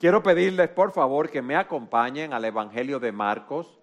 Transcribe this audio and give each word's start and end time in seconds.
Quiero 0.00 0.22
pedirles, 0.22 0.70
por 0.70 0.92
favor, 0.92 1.28
que 1.28 1.42
me 1.42 1.56
acompañen 1.56 2.32
al 2.32 2.46
Evangelio 2.46 2.98
de 2.98 3.12
Marcos. 3.12 3.78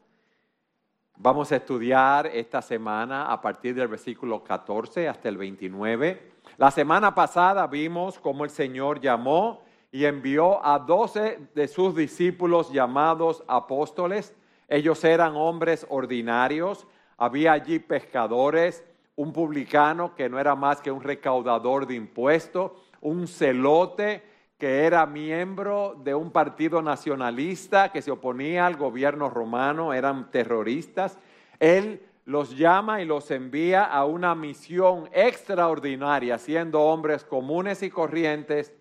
Vamos 1.16 1.52
a 1.52 1.58
estudiar 1.58 2.26
esta 2.26 2.60
semana 2.64 3.32
a 3.32 3.40
partir 3.40 3.76
del 3.76 3.88
versículo 3.88 4.44
14 4.44 5.08
hasta 5.08 5.30
el 5.30 5.38
29. 5.38 6.32
La 6.58 6.72
semana 6.72 7.14
pasada 7.14 7.68
vimos 7.68 8.18
cómo 8.18 8.46
el 8.46 8.50
Señor 8.50 9.00
llamó 9.00 9.62
y 9.92 10.06
envió 10.06 10.66
a 10.66 10.80
doce 10.80 11.38
de 11.54 11.68
sus 11.68 11.96
discípulos 11.96 12.72
llamados 12.72 13.44
apóstoles. 13.48 14.34
Ellos 14.68 15.04
eran 15.04 15.36
hombres 15.36 15.86
ordinarios. 15.88 16.88
Había 17.16 17.52
allí 17.52 17.78
pescadores, 17.78 18.84
un 19.16 19.32
publicano 19.32 20.16
que 20.16 20.30
no 20.30 20.40
era 20.40 20.56
más 20.56 20.82
que 20.82 20.90
un 20.90 21.04
recaudador 21.04 21.86
de 21.86 21.94
impuestos, 21.94 22.72
un 23.02 23.28
celote 23.28 24.37
que 24.58 24.86
era 24.86 25.06
miembro 25.06 25.96
de 26.04 26.16
un 26.16 26.32
partido 26.32 26.82
nacionalista 26.82 27.92
que 27.92 28.02
se 28.02 28.12
oponía 28.12 28.66
al 28.66 28.76
gobierno 28.76 29.30
romano, 29.30 29.94
eran 29.94 30.32
terroristas. 30.32 31.18
Él 31.60 32.04
los 32.26 32.58
llama 32.58 33.02
y 33.02 33.06
los 33.06 33.30
envía 33.32 33.84
a 33.84 34.04
una 34.06 34.34
misión 34.36 35.10
extraordinaria, 35.14 36.38
siendo 36.40 36.82
hombres 36.82 37.24
comunes 37.24 37.84
y 37.84 37.90
corrientes, 37.90 38.74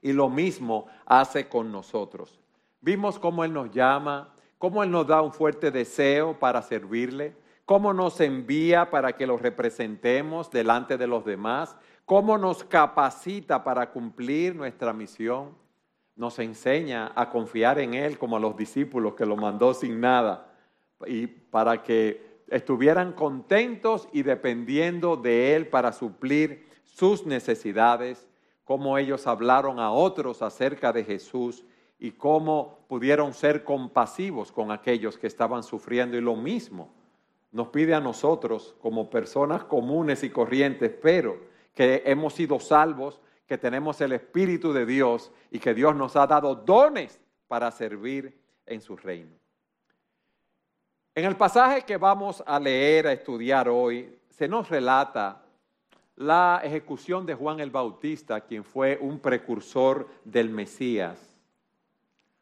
y 0.00 0.12
lo 0.12 0.30
mismo 0.30 0.86
hace 1.04 1.48
con 1.48 1.70
nosotros. 1.70 2.40
Vimos 2.80 3.18
cómo 3.18 3.44
Él 3.44 3.52
nos 3.52 3.70
llama, 3.72 4.32
cómo 4.56 4.82
Él 4.82 4.90
nos 4.90 5.06
da 5.06 5.20
un 5.20 5.32
fuerte 5.32 5.70
deseo 5.70 6.38
para 6.38 6.62
servirle, 6.62 7.34
cómo 7.66 7.92
nos 7.92 8.20
envía 8.20 8.90
para 8.90 9.12
que 9.12 9.26
lo 9.26 9.36
representemos 9.36 10.50
delante 10.50 10.96
de 10.96 11.06
los 11.06 11.24
demás, 11.24 11.76
cómo 12.10 12.36
nos 12.36 12.64
capacita 12.64 13.62
para 13.62 13.88
cumplir 13.92 14.56
nuestra 14.56 14.92
misión. 14.92 15.54
Nos 16.16 16.40
enseña 16.40 17.12
a 17.14 17.30
confiar 17.30 17.78
en 17.78 17.94
Él 17.94 18.18
como 18.18 18.36
a 18.36 18.40
los 18.40 18.56
discípulos 18.56 19.14
que 19.14 19.24
lo 19.24 19.36
mandó 19.36 19.72
sin 19.74 20.00
nada 20.00 20.52
y 21.06 21.28
para 21.28 21.84
que 21.84 22.40
estuvieran 22.48 23.12
contentos 23.12 24.08
y 24.12 24.24
dependiendo 24.24 25.14
de 25.14 25.54
Él 25.54 25.68
para 25.68 25.92
suplir 25.92 26.66
sus 26.82 27.26
necesidades, 27.26 28.26
cómo 28.64 28.98
ellos 28.98 29.28
hablaron 29.28 29.78
a 29.78 29.92
otros 29.92 30.42
acerca 30.42 30.92
de 30.92 31.04
Jesús 31.04 31.64
y 32.00 32.10
cómo 32.10 32.80
pudieron 32.88 33.32
ser 33.32 33.62
compasivos 33.62 34.50
con 34.50 34.72
aquellos 34.72 35.16
que 35.16 35.28
estaban 35.28 35.62
sufriendo. 35.62 36.16
Y 36.16 36.20
lo 36.20 36.34
mismo 36.34 36.92
nos 37.52 37.68
pide 37.68 37.94
a 37.94 38.00
nosotros 38.00 38.74
como 38.80 39.10
personas 39.10 39.62
comunes 39.62 40.24
y 40.24 40.30
corrientes, 40.30 40.90
pero 41.00 41.49
que 41.74 42.02
hemos 42.06 42.34
sido 42.34 42.58
salvos, 42.60 43.20
que 43.46 43.58
tenemos 43.58 44.00
el 44.00 44.12
Espíritu 44.12 44.72
de 44.72 44.86
Dios 44.86 45.32
y 45.50 45.58
que 45.58 45.74
Dios 45.74 45.94
nos 45.96 46.16
ha 46.16 46.26
dado 46.26 46.54
dones 46.54 47.20
para 47.48 47.70
servir 47.70 48.38
en 48.66 48.80
su 48.80 48.96
reino. 48.96 49.34
En 51.14 51.24
el 51.24 51.36
pasaje 51.36 51.82
que 51.82 51.96
vamos 51.96 52.42
a 52.46 52.60
leer, 52.60 53.08
a 53.08 53.12
estudiar 53.12 53.68
hoy, 53.68 54.16
se 54.28 54.46
nos 54.46 54.68
relata 54.68 55.42
la 56.16 56.60
ejecución 56.62 57.26
de 57.26 57.34
Juan 57.34 57.60
el 57.60 57.70
Bautista, 57.70 58.42
quien 58.42 58.62
fue 58.62 58.98
un 59.00 59.18
precursor 59.18 60.08
del 60.24 60.50
Mesías, 60.50 61.18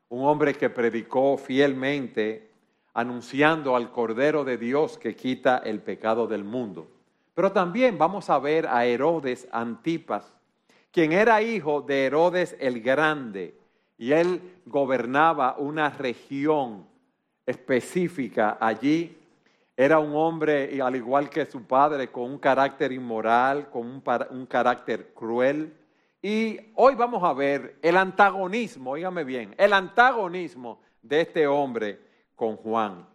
un 0.09 0.27
hombre 0.27 0.55
que 0.55 0.69
predicó 0.69 1.39
fielmente, 1.39 2.51
anunciando 2.93 3.77
al 3.77 3.91
Cordero 3.93 4.45
de 4.45 4.59
Dios 4.59 4.99
que 4.99 5.17
quita 5.17 5.59
el 5.59 5.81
pecado 5.81 6.27
del 6.27 6.45
mundo. 6.45 6.91
Pero 7.39 7.53
también 7.53 7.97
vamos 7.97 8.31
a 8.31 8.41
ver 8.41 8.67
a 8.67 8.85
Herodes 8.85 9.47
Antipas, 9.53 10.35
quien 10.91 11.13
era 11.13 11.41
hijo 11.41 11.83
de 11.83 12.07
Herodes 12.07 12.57
el 12.59 12.81
Grande, 12.81 13.57
y 13.97 14.11
él 14.11 14.57
gobernaba 14.67 15.55
una 15.57 15.89
región 15.89 16.85
específica 17.47 18.59
allí. 18.61 19.17
Era 19.77 20.01
un 20.01 20.17
hombre, 20.17 20.83
al 20.83 20.97
igual 20.97 21.31
que 21.31 21.47
su 21.47 21.63
padre, 21.63 22.11
con 22.11 22.25
un 22.25 22.39
carácter 22.39 22.91
inmoral, 22.91 23.71
con 23.71 23.87
un, 23.87 24.47
carácter 24.47 25.13
cruel. 25.15 25.73
Y 26.21 26.59
hoy 26.75 26.97
vamos 26.97 27.23
a 27.23 27.35
ver 27.35 27.79
el 27.83 27.99
antagonismo, 27.99 28.91
oígame 28.91 29.23
bien, 29.23 29.55
el 29.59 29.75
antagonismo 29.75 30.81
de 31.01 31.21
este 31.21 31.47
hombre 31.47 32.01
con 32.35 32.57
Juan. 32.57 33.07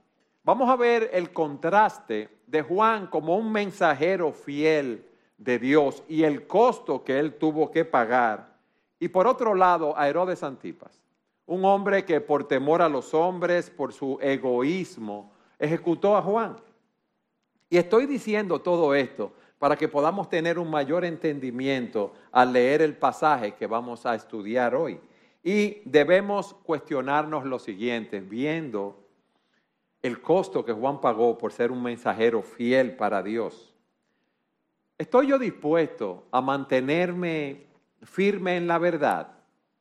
Vamos 0.46 0.70
a 0.70 0.78
ver 0.78 1.10
el 1.12 1.34
contraste 1.34 2.30
de 2.54 2.62
Juan 2.62 3.08
como 3.08 3.36
un 3.36 3.52
mensajero 3.52 4.32
fiel 4.32 5.04
de 5.38 5.60
Dios 5.60 6.04
y 6.08 6.24
el 6.24 6.48
costo 6.48 7.04
que 7.04 7.20
él 7.20 7.34
tuvo 7.34 7.72
que 7.72 7.84
pagar. 7.84 8.56
Y 9.00 9.10
por 9.10 9.28
otro 9.28 9.56
lado, 9.56 9.98
a 9.98 10.08
Herodes 10.08 10.44
Antipas 10.44 11.04
un 11.46 11.66
hombre 11.66 12.06
que 12.06 12.22
por 12.22 12.48
temor 12.48 12.82
a 12.82 12.88
los 12.90 13.14
hombres, 13.14 13.70
por 13.70 13.92
su 13.92 14.18
egoísmo, 14.22 15.34
ejecutó 15.60 16.16
a 16.16 16.22
Juan. 16.22 16.56
Y 17.70 17.78
estoy 17.78 18.06
diciendo 18.06 18.62
todo 18.62 18.96
esto 18.96 19.34
para 19.60 19.76
que 19.76 19.88
podamos 19.88 20.30
tener 20.30 20.60
un 20.60 20.70
mayor 20.70 21.04
entendimiento 21.04 22.14
al 22.32 22.54
leer 22.54 22.82
el 22.82 22.96
pasaje 22.96 23.56
que 23.56 23.68
vamos 23.68 24.06
a 24.06 24.16
estudiar 24.16 24.76
hoy. 24.76 25.00
Y 25.44 25.82
debemos 25.84 26.54
cuestionarnos 26.54 27.44
lo 27.46 27.60
siguiente, 27.60 28.22
viendo 28.22 29.03
el 30.04 30.22
costo 30.22 30.64
que 30.64 30.74
Juan 30.74 31.02
pagó 31.02 31.36
por 31.38 31.52
ser 31.52 31.72
un 31.72 31.82
mensajero 31.82 32.44
fiel 32.44 32.96
para 32.96 33.24
Dios. 33.24 33.74
¿Estoy 35.00 35.28
yo 35.28 35.40
dispuesto 35.40 36.28
a 36.30 36.40
mantenerme 36.40 37.66
firme 38.04 38.58
en 38.58 38.68
la 38.68 38.78
verdad? 38.78 39.34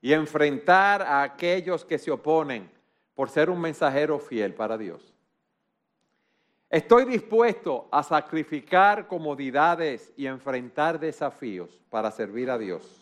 y 0.03 0.13
enfrentar 0.13 1.01
a 1.01 1.23
aquellos 1.23 1.85
que 1.85 1.97
se 1.97 2.11
oponen 2.11 2.69
por 3.15 3.31
ser 3.31 3.49
un 3.49 3.61
mensajero 3.61 4.19
fiel 4.19 4.53
para 4.53 4.77
Dios. 4.77 5.15
Estoy 6.69 7.05
dispuesto 7.05 7.89
a 7.91 8.03
sacrificar 8.03 9.07
comodidades 9.07 10.13
y 10.17 10.27
enfrentar 10.27 10.99
desafíos 10.99 11.81
para 11.89 12.11
servir 12.11 12.51
a 12.51 12.59
Dios. 12.59 12.99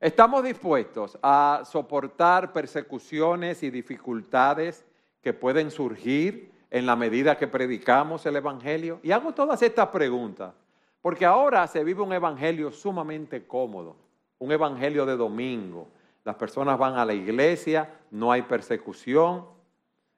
Estamos 0.00 0.42
dispuestos 0.44 1.18
a 1.20 1.62
soportar 1.64 2.52
persecuciones 2.52 3.62
y 3.62 3.70
dificultades 3.70 4.84
que 5.28 5.34
pueden 5.34 5.70
surgir 5.70 6.50
en 6.70 6.86
la 6.86 6.96
medida 6.96 7.36
que 7.36 7.48
predicamos 7.48 8.24
el 8.24 8.36
Evangelio. 8.36 8.98
Y 9.02 9.12
hago 9.12 9.32
todas 9.32 9.60
estas 9.62 9.88
preguntas, 9.88 10.54
porque 11.02 11.26
ahora 11.26 11.66
se 11.66 11.84
vive 11.84 12.00
un 12.02 12.12
Evangelio 12.12 12.72
sumamente 12.72 13.46
cómodo 13.46 14.08
un 14.38 14.52
evangelio 14.52 15.04
de 15.04 15.16
domingo. 15.16 15.88
Las 16.24 16.36
personas 16.36 16.78
van 16.78 16.96
a 16.96 17.04
la 17.04 17.14
iglesia, 17.14 17.92
no 18.10 18.30
hay 18.30 18.42
persecución. 18.42 19.46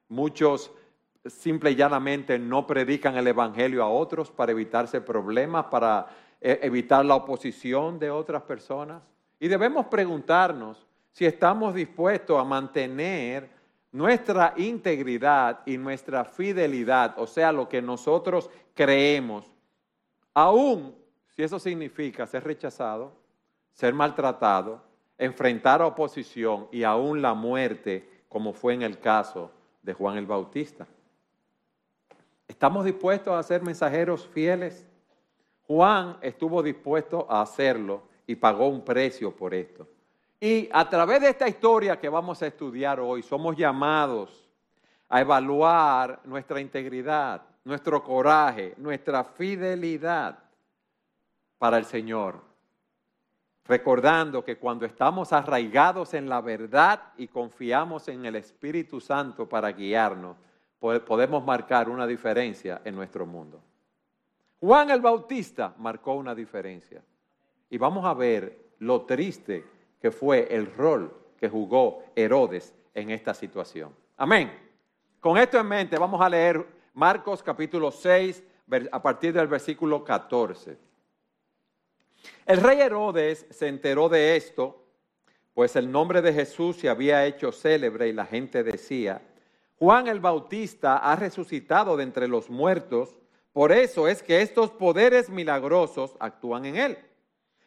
Muchos 0.09 0.71
simple 1.27 1.71
y 1.71 1.77
llanamente 1.77 2.39
no 2.39 2.67
predican 2.67 3.17
el 3.17 3.27
evangelio 3.27 3.83
a 3.83 3.89
otros 3.89 4.31
para 4.31 4.53
evitarse 4.53 5.01
problemas, 5.01 5.67
para 5.67 6.07
eh, 6.41 6.59
evitar 6.63 7.05
la 7.05 7.15
oposición 7.15 7.99
de 7.99 8.11
otras 8.11 8.43
personas. 8.43 9.03
Y 9.39 9.49
debemos 9.49 9.87
preguntarnos 9.87 10.87
si 11.13 11.27
estamos 11.27 11.75
dispuestos 11.75 12.39
a 12.39 12.45
mantener 12.45 13.49
nuestra 13.93 14.55
integridad 14.57 15.61
y 15.67 15.77
nuestra 15.77 16.25
fidelidad, 16.25 17.15
o 17.19 17.27
sea, 17.27 17.53
lo 17.53 17.69
que 17.69 17.83
nosotros 17.83 18.49
creemos, 18.75 19.51
aún 20.33 20.95
si 21.29 21.43
eso 21.43 21.59
significa 21.59 22.27
ser 22.27 22.45
rechazado, 22.45 23.13
ser 23.73 23.95
maltratado, 23.95 24.83
enfrentar 25.19 25.83
oposición 25.83 26.69
y 26.71 26.83
aún 26.83 27.21
la 27.21 27.35
muerte, 27.35 28.09
como 28.29 28.53
fue 28.53 28.75
en 28.75 28.83
el 28.83 28.99
caso 28.99 29.51
de 29.83 29.93
Juan 29.93 30.17
el 30.17 30.27
Bautista. 30.27 30.87
¿Estamos 32.47 32.85
dispuestos 32.85 33.35
a 33.35 33.43
ser 33.43 33.63
mensajeros 33.63 34.27
fieles? 34.29 34.87
Juan 35.67 36.17
estuvo 36.21 36.63
dispuesto 36.63 37.27
a 37.31 37.43
hacerlo 37.43 38.03
y 38.27 38.35
pagó 38.35 38.69
un 38.69 38.85
precio 38.85 39.35
por 39.35 39.55
esto. 39.55 39.87
Y 40.41 40.69
a 40.73 40.89
través 40.89 41.21
de 41.21 41.29
esta 41.29 41.47
historia 41.47 42.01
que 42.01 42.09
vamos 42.09 42.43
a 42.43 42.47
estudiar 42.47 42.99
hoy, 42.99 43.23
somos 43.23 43.57
llamados 43.57 44.51
a 45.09 45.21
evaluar 45.21 46.21
nuestra 46.25 46.61
integridad, 46.61 47.43
nuestro 47.65 48.03
coraje, 48.03 48.75
nuestra 48.79 49.23
fidelidad 49.23 50.39
para 51.59 51.77
el 51.77 51.85
Señor 51.85 52.51
recordando 53.71 54.45
que 54.45 54.59
cuando 54.59 54.85
estamos 54.85 55.33
arraigados 55.33 56.15
en 56.15 56.29
la 56.29 56.41
verdad 56.41 57.13
y 57.17 57.29
confiamos 57.29 58.09
en 58.09 58.27
el 58.27 58.35
Espíritu 58.35 59.01
Santo 59.01 59.49
para 59.49 59.71
guiarnos, 59.71 60.37
podemos 60.81 61.45
marcar 61.45 61.89
una 61.89 62.05
diferencia 62.05 62.83
en 62.85 62.97
nuestro 62.97 63.27
mundo. 63.27 63.63
Juan 64.59 64.91
el 64.91 65.01
Bautista 65.01 65.73
marcó 65.79 66.15
una 66.15 66.35
diferencia. 66.35 67.01
Y 67.71 67.79
vamos 67.79 68.05
a 68.05 68.13
ver 68.13 68.73
lo 68.81 69.03
triste 69.03 69.65
que 70.01 70.11
fue 70.11 70.49
el 70.51 70.73
rol 70.75 71.15
que 71.39 71.49
jugó 71.49 72.05
Herodes 72.17 72.75
en 72.95 73.11
esta 73.11 73.35
situación. 73.35 73.95
Amén. 74.17 74.51
Con 75.21 75.37
esto 75.37 75.59
en 75.59 75.67
mente 75.67 75.99
vamos 75.99 76.21
a 76.21 76.29
leer 76.29 76.67
Marcos 76.95 77.43
capítulo 77.43 77.91
6 77.91 78.43
a 78.91 79.03
partir 79.03 79.33
del 79.33 79.47
versículo 79.47 80.05
14. 80.05 80.79
El 82.47 82.61
rey 82.61 82.81
Herodes 82.81 83.47
se 83.51 83.69
enteró 83.69 84.09
de 84.09 84.37
esto, 84.37 84.85
pues 85.55 85.77
el 85.77 85.91
nombre 85.91 86.23
de 86.23 86.33
Jesús 86.33 86.77
se 86.77 86.89
había 86.89 87.27
hecho 87.27 87.53
célebre 87.53 88.09
y 88.09 88.13
la 88.13 88.27
gente 88.27 88.63
decía, 88.63 89.23
Juan 89.79 90.09
el 90.09 90.21
Bautista 90.21 90.99
ha 90.99 91.17
resucitado 91.17 91.97
de 91.97 92.05
entre 92.05 92.29
los 92.29 92.51
muertos, 92.51 93.19
por 93.53 93.73
eso 93.73 94.09
es 94.09 94.23
que 94.23 94.43
estos 94.43 94.71
poderes 94.71 95.31
milagrosos 95.31 96.17
actúan 96.21 96.67
en 96.67 96.77
él. 96.77 96.99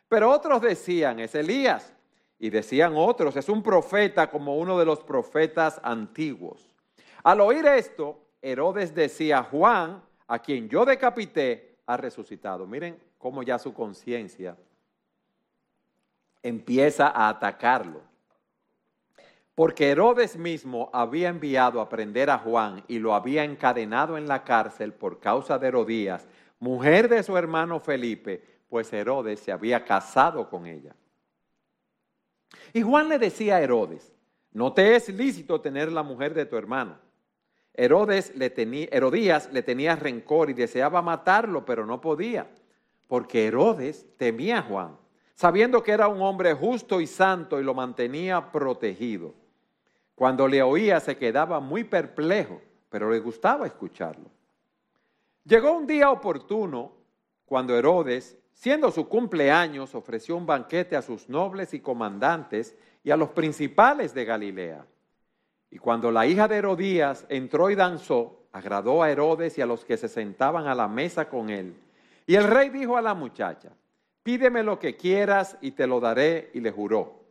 Pero 0.07 0.29
otros 0.29 0.61
decían, 0.61 1.19
es 1.19 1.33
Elías, 1.33 1.92
y 2.43 2.49
decían 2.49 2.91
otros, 2.97 3.37
es 3.37 3.47
un 3.47 3.63
profeta 3.63 4.29
como 4.29 4.57
uno 4.57 4.77
de 4.77 4.83
los 4.83 4.99
profetas 4.99 5.79
antiguos. 5.81 6.75
Al 7.23 7.39
oír 7.39 7.65
esto, 7.65 8.19
Herodes 8.41 8.93
decía, 8.93 9.43
Juan, 9.43 10.03
a 10.27 10.39
quien 10.39 10.67
yo 10.67 10.83
decapité, 10.83 11.77
ha 11.85 11.95
resucitado. 11.95 12.67
Miren 12.67 12.99
cómo 13.17 13.43
ya 13.43 13.57
su 13.57 13.73
conciencia 13.73 14.57
empieza 16.41 17.07
a 17.07 17.29
atacarlo. 17.29 18.01
Porque 19.55 19.91
Herodes 19.91 20.35
mismo 20.35 20.89
había 20.91 21.29
enviado 21.29 21.79
a 21.79 21.87
prender 21.87 22.29
a 22.29 22.39
Juan 22.39 22.83
y 22.89 22.99
lo 22.99 23.15
había 23.15 23.45
encadenado 23.45 24.17
en 24.17 24.27
la 24.27 24.43
cárcel 24.43 24.91
por 24.91 25.21
causa 25.21 25.57
de 25.59 25.69
Herodías, 25.69 26.27
mujer 26.59 27.07
de 27.07 27.23
su 27.23 27.37
hermano 27.37 27.79
Felipe, 27.79 28.43
pues 28.67 28.91
Herodes 28.91 29.39
se 29.39 29.53
había 29.53 29.85
casado 29.85 30.49
con 30.49 30.65
ella. 30.65 30.93
Y 32.73 32.81
Juan 32.81 33.09
le 33.09 33.19
decía 33.19 33.57
a 33.57 33.61
Herodes, 33.61 34.11
no 34.51 34.73
te 34.73 34.95
es 34.95 35.09
lícito 35.09 35.61
tener 35.61 35.91
la 35.91 36.03
mujer 36.03 36.33
de 36.33 36.45
tu 36.45 36.57
hermano. 36.57 36.97
Herodes 37.73 38.35
le 38.35 38.49
tenía, 38.49 38.87
Herodías 38.91 39.51
le 39.51 39.63
tenía 39.63 39.95
rencor 39.95 40.49
y 40.49 40.53
deseaba 40.53 41.01
matarlo, 41.01 41.65
pero 41.65 41.85
no 41.85 41.99
podía, 42.01 42.47
porque 43.07 43.47
Herodes 43.47 44.05
temía 44.17 44.59
a 44.59 44.61
Juan 44.61 45.03
sabiendo 45.33 45.83
que 45.83 45.91
era 45.91 46.07
un 46.07 46.21
hombre 46.21 46.53
justo 46.53 47.01
y 47.01 47.07
santo 47.07 47.59
y 47.59 47.63
lo 47.63 47.73
mantenía 47.73 48.51
protegido. 48.51 49.33
Cuando 50.15 50.47
le 50.47 50.61
oía 50.61 50.99
se 50.99 51.17
quedaba 51.17 51.59
muy 51.59 51.83
perplejo, 51.83 52.61
pero 52.89 53.09
le 53.09 53.19
gustaba 53.19 53.65
escucharlo. 53.65 54.29
Llegó 55.43 55.73
un 55.73 55.87
día 55.87 56.11
oportuno 56.11 56.93
cuando 57.45 57.75
Herodes, 57.75 58.37
siendo 58.53 58.91
su 58.91 59.07
cumpleaños, 59.07 59.95
ofreció 59.95 60.37
un 60.37 60.45
banquete 60.45 60.95
a 60.95 61.01
sus 61.01 61.27
nobles 61.29 61.73
y 61.73 61.79
comandantes 61.79 62.75
y 63.03 63.11
a 63.11 63.17
los 63.17 63.29
principales 63.29 64.13
de 64.13 64.25
Galilea. 64.25 64.85
Y 65.69 65.77
cuando 65.77 66.11
la 66.11 66.25
hija 66.25 66.47
de 66.47 66.57
Herodías 66.57 67.25
entró 67.29 67.69
y 67.69 67.75
danzó, 67.75 68.45
agradó 68.51 69.01
a 69.01 69.11
Herodes 69.11 69.57
y 69.57 69.61
a 69.61 69.65
los 69.65 69.83
que 69.83 69.97
se 69.97 70.07
sentaban 70.07 70.67
a 70.67 70.75
la 70.75 70.87
mesa 70.87 71.27
con 71.27 71.49
él. 71.49 71.75
Y 72.25 72.35
el 72.35 72.45
rey 72.45 72.69
dijo 72.69 72.95
a 72.95 73.01
la 73.01 73.13
muchacha, 73.13 73.69
pídeme 74.21 74.63
lo 74.63 74.79
que 74.79 74.95
quieras 74.95 75.57
y 75.61 75.71
te 75.71 75.87
lo 75.87 75.99
daré, 75.99 76.51
y 76.53 76.61
le 76.61 76.71
juró. 76.71 77.23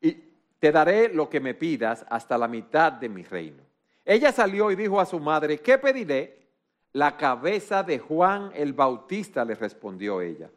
Y 0.00 0.12
te 0.58 0.72
daré 0.72 1.08
lo 1.08 1.30
que 1.30 1.40
me 1.40 1.54
pidas 1.54 2.04
hasta 2.08 2.36
la 2.36 2.48
mitad 2.48 2.92
de 2.92 3.08
mi 3.08 3.22
reino. 3.22 3.62
Ella 4.04 4.32
salió 4.32 4.70
y 4.70 4.76
dijo 4.76 5.00
a 5.00 5.06
su 5.06 5.18
madre, 5.18 5.58
¿qué 5.58 5.78
pediré? 5.78 6.45
La 6.96 7.14
cabeza 7.14 7.82
de 7.82 7.98
Juan 7.98 8.52
el 8.54 8.72
Bautista, 8.72 9.44
le 9.44 9.54
respondió 9.54 10.22
ella. 10.22 10.48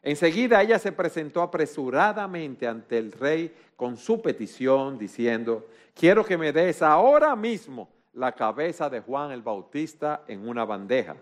Enseguida 0.00 0.62
ella 0.62 0.78
se 0.78 0.92
presentó 0.92 1.42
apresuradamente 1.42 2.68
ante 2.68 2.96
el 2.96 3.10
rey 3.10 3.52
con 3.74 3.96
su 3.96 4.22
petición, 4.22 4.96
diciendo, 4.96 5.66
quiero 5.92 6.24
que 6.24 6.38
me 6.38 6.52
des 6.52 6.80
ahora 6.80 7.34
mismo 7.34 7.88
la 8.12 8.30
cabeza 8.30 8.88
de 8.88 9.00
Juan 9.00 9.32
el 9.32 9.42
Bautista 9.42 10.22
en 10.28 10.48
una 10.48 10.64
bandeja. 10.64 11.16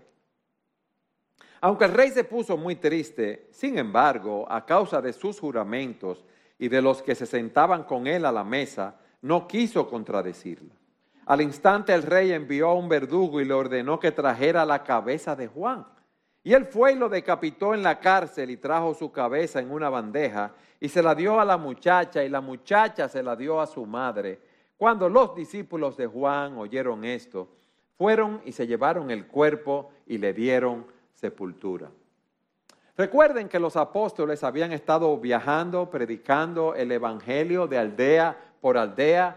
Aunque 1.62 1.86
el 1.86 1.94
rey 1.94 2.10
se 2.10 2.24
puso 2.24 2.58
muy 2.58 2.76
triste, 2.76 3.48
sin 3.50 3.78
embargo, 3.78 4.44
a 4.50 4.66
causa 4.66 5.00
de 5.00 5.14
sus 5.14 5.40
juramentos 5.40 6.26
y 6.58 6.68
de 6.68 6.82
los 6.82 7.00
que 7.00 7.14
se 7.14 7.24
sentaban 7.24 7.84
con 7.84 8.06
él 8.06 8.26
a 8.26 8.32
la 8.32 8.44
mesa, 8.44 8.96
no 9.22 9.48
quiso 9.48 9.88
contradecirla. 9.88 10.77
Al 11.28 11.42
instante 11.42 11.92
el 11.92 12.04
rey 12.04 12.32
envió 12.32 12.70
a 12.70 12.74
un 12.74 12.88
verdugo 12.88 13.38
y 13.38 13.44
le 13.44 13.52
ordenó 13.52 14.00
que 14.00 14.12
trajera 14.12 14.64
la 14.64 14.82
cabeza 14.82 15.36
de 15.36 15.46
Juan. 15.46 15.86
Y 16.42 16.54
él 16.54 16.64
fue 16.64 16.94
y 16.94 16.96
lo 16.96 17.10
decapitó 17.10 17.74
en 17.74 17.82
la 17.82 18.00
cárcel 18.00 18.48
y 18.48 18.56
trajo 18.56 18.94
su 18.94 19.12
cabeza 19.12 19.60
en 19.60 19.70
una 19.70 19.90
bandeja 19.90 20.52
y 20.80 20.88
se 20.88 21.02
la 21.02 21.14
dio 21.14 21.38
a 21.38 21.44
la 21.44 21.58
muchacha 21.58 22.24
y 22.24 22.30
la 22.30 22.40
muchacha 22.40 23.10
se 23.10 23.22
la 23.22 23.36
dio 23.36 23.60
a 23.60 23.66
su 23.66 23.84
madre. 23.84 24.40
Cuando 24.78 25.10
los 25.10 25.34
discípulos 25.34 25.98
de 25.98 26.06
Juan 26.06 26.56
oyeron 26.56 27.04
esto, 27.04 27.50
fueron 27.98 28.40
y 28.46 28.52
se 28.52 28.66
llevaron 28.66 29.10
el 29.10 29.26
cuerpo 29.26 29.90
y 30.06 30.16
le 30.16 30.32
dieron 30.32 30.86
sepultura. 31.12 31.90
Recuerden 32.96 33.50
que 33.50 33.60
los 33.60 33.76
apóstoles 33.76 34.42
habían 34.44 34.72
estado 34.72 35.14
viajando, 35.18 35.90
predicando 35.90 36.74
el 36.74 36.90
Evangelio 36.90 37.66
de 37.66 37.76
aldea 37.76 38.34
por 38.62 38.78
aldea, 38.78 39.36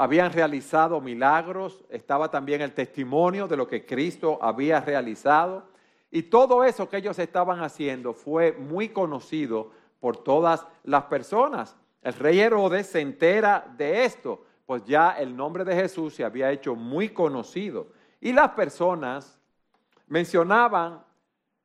habían 0.00 0.32
realizado 0.32 0.98
milagros, 1.02 1.84
estaba 1.90 2.30
también 2.30 2.62
el 2.62 2.72
testimonio 2.72 3.46
de 3.46 3.58
lo 3.58 3.68
que 3.68 3.84
Cristo 3.84 4.38
había 4.40 4.80
realizado 4.80 5.64
y 6.10 6.22
todo 6.22 6.64
eso 6.64 6.88
que 6.88 6.96
ellos 6.96 7.18
estaban 7.18 7.62
haciendo 7.62 8.14
fue 8.14 8.52
muy 8.52 8.88
conocido 8.88 9.72
por 10.00 10.16
todas 10.16 10.66
las 10.84 11.04
personas. 11.04 11.76
El 12.00 12.14
rey 12.14 12.40
Herodes 12.40 12.86
se 12.86 13.02
entera 13.02 13.70
de 13.76 14.06
esto, 14.06 14.42
pues 14.64 14.82
ya 14.86 15.10
el 15.18 15.36
nombre 15.36 15.66
de 15.66 15.74
Jesús 15.74 16.14
se 16.14 16.24
había 16.24 16.50
hecho 16.50 16.74
muy 16.74 17.10
conocido 17.10 17.88
y 18.22 18.32
las 18.32 18.52
personas 18.52 19.38
mencionaban 20.06 21.04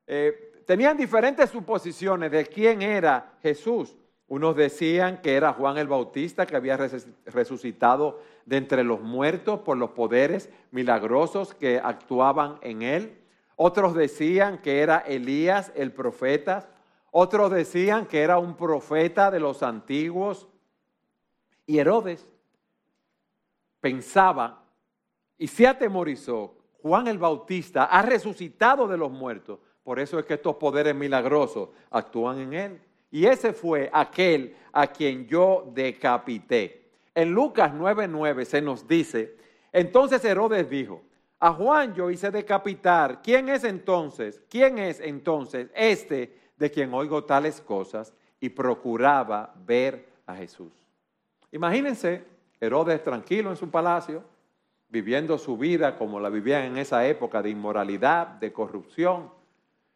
eh, 0.07 0.61
tenían 0.67 0.97
diferentes 0.97 1.49
suposiciones 1.51 2.29
de 2.31 2.45
quién 2.45 2.81
era 2.81 3.37
Jesús. 3.41 3.95
Unos 4.27 4.55
decían 4.55 5.21
que 5.21 5.35
era 5.35 5.53
Juan 5.53 5.77
el 5.77 5.87
Bautista 5.87 6.47
que 6.47 6.55
había 6.55 6.77
resucitado 7.25 8.19
de 8.45 8.57
entre 8.57 8.83
los 8.83 9.01
muertos 9.01 9.59
por 9.59 9.77
los 9.77 9.91
poderes 9.91 10.49
milagrosos 10.71 11.53
que 11.53 11.79
actuaban 11.79 12.57
en 12.61 12.81
él. 12.81 13.21
Otros 13.55 13.93
decían 13.93 14.57
que 14.57 14.81
era 14.81 14.97
Elías 14.97 15.71
el 15.75 15.91
profeta. 15.91 16.67
Otros 17.11 17.51
decían 17.51 18.07
que 18.07 18.21
era 18.21 18.39
un 18.39 18.55
profeta 18.55 19.29
de 19.29 19.39
los 19.39 19.61
antiguos. 19.61 20.47
Y 21.67 21.77
Herodes 21.77 22.25
pensaba 23.79 24.63
y 25.37 25.47
se 25.47 25.67
atemorizó. 25.67 26.55
Juan 26.81 27.07
el 27.07 27.19
Bautista 27.19 27.85
ha 27.85 28.01
resucitado 28.01 28.87
de 28.87 28.97
los 28.97 29.11
muertos. 29.11 29.59
Por 29.83 29.99
eso 29.99 30.17
es 30.17 30.25
que 30.25 30.33
estos 30.33 30.55
poderes 30.55 30.95
milagrosos 30.95 31.69
actúan 31.91 32.39
en 32.39 32.53
él. 32.53 32.81
Y 33.15 33.27
ese 33.27 33.53
fue 33.53 33.89
aquel 33.93 34.57
a 34.73 34.87
quien 34.87 35.25
yo 35.25 35.71
decapité. 35.73 36.89
En 37.13 37.31
Lucas 37.31 37.71
9:9 37.73 38.43
se 38.43 38.61
nos 38.61 38.85
dice, 38.85 39.37
entonces 39.71 40.25
Herodes 40.25 40.69
dijo, 40.69 41.01
a 41.39 41.53
Juan 41.53 41.95
yo 41.95 42.11
hice 42.11 42.29
decapitar. 42.29 43.21
¿Quién 43.21 43.47
es 43.47 43.63
entonces? 43.63 44.43
¿Quién 44.49 44.79
es 44.79 44.99
entonces 44.99 45.69
este 45.73 46.37
de 46.57 46.69
quien 46.69 46.93
oigo 46.93 47.23
tales 47.23 47.61
cosas? 47.61 48.13
Y 48.41 48.49
procuraba 48.49 49.55
ver 49.65 50.09
a 50.25 50.35
Jesús. 50.35 50.73
Imagínense, 51.53 52.25
Herodes 52.59 53.01
tranquilo 53.01 53.49
en 53.49 53.55
su 53.55 53.71
palacio, 53.71 54.25
viviendo 54.89 55.37
su 55.37 55.57
vida 55.57 55.95
como 55.95 56.19
la 56.19 56.27
vivían 56.27 56.63
en 56.63 56.77
esa 56.79 57.07
época 57.07 57.41
de 57.41 57.49
inmoralidad, 57.49 58.27
de 58.27 58.51
corrupción 58.51 59.29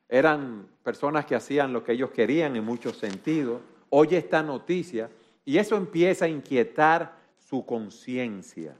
eran 0.10 0.68
personas 0.84 1.26
que 1.26 1.36
hacían 1.36 1.72
lo 1.72 1.84
que 1.84 1.92
ellos 1.92 2.10
querían 2.10 2.56
en 2.56 2.66
muchos 2.66 2.98
sentidos. 2.98 3.62
Oye 3.90 4.18
esta 4.18 4.42
noticia 4.42 5.10
y 5.46 5.58
eso 5.58 5.78
empieza 5.78 6.26
a 6.26 6.30
inquietar 6.30 7.14
su 7.38 7.66
conciencia. 7.66 8.76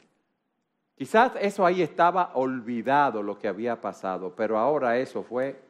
Quizás 0.96 1.34
eso 1.40 1.66
ahí 1.66 1.82
estaba 1.82 2.32
olvidado 2.34 3.24
lo 3.24 3.38
que 3.38 3.48
había 3.48 3.80
pasado, 3.80 4.34
pero 4.36 4.58
ahora 4.58 4.98
eso 4.98 5.24
fue 5.24 5.62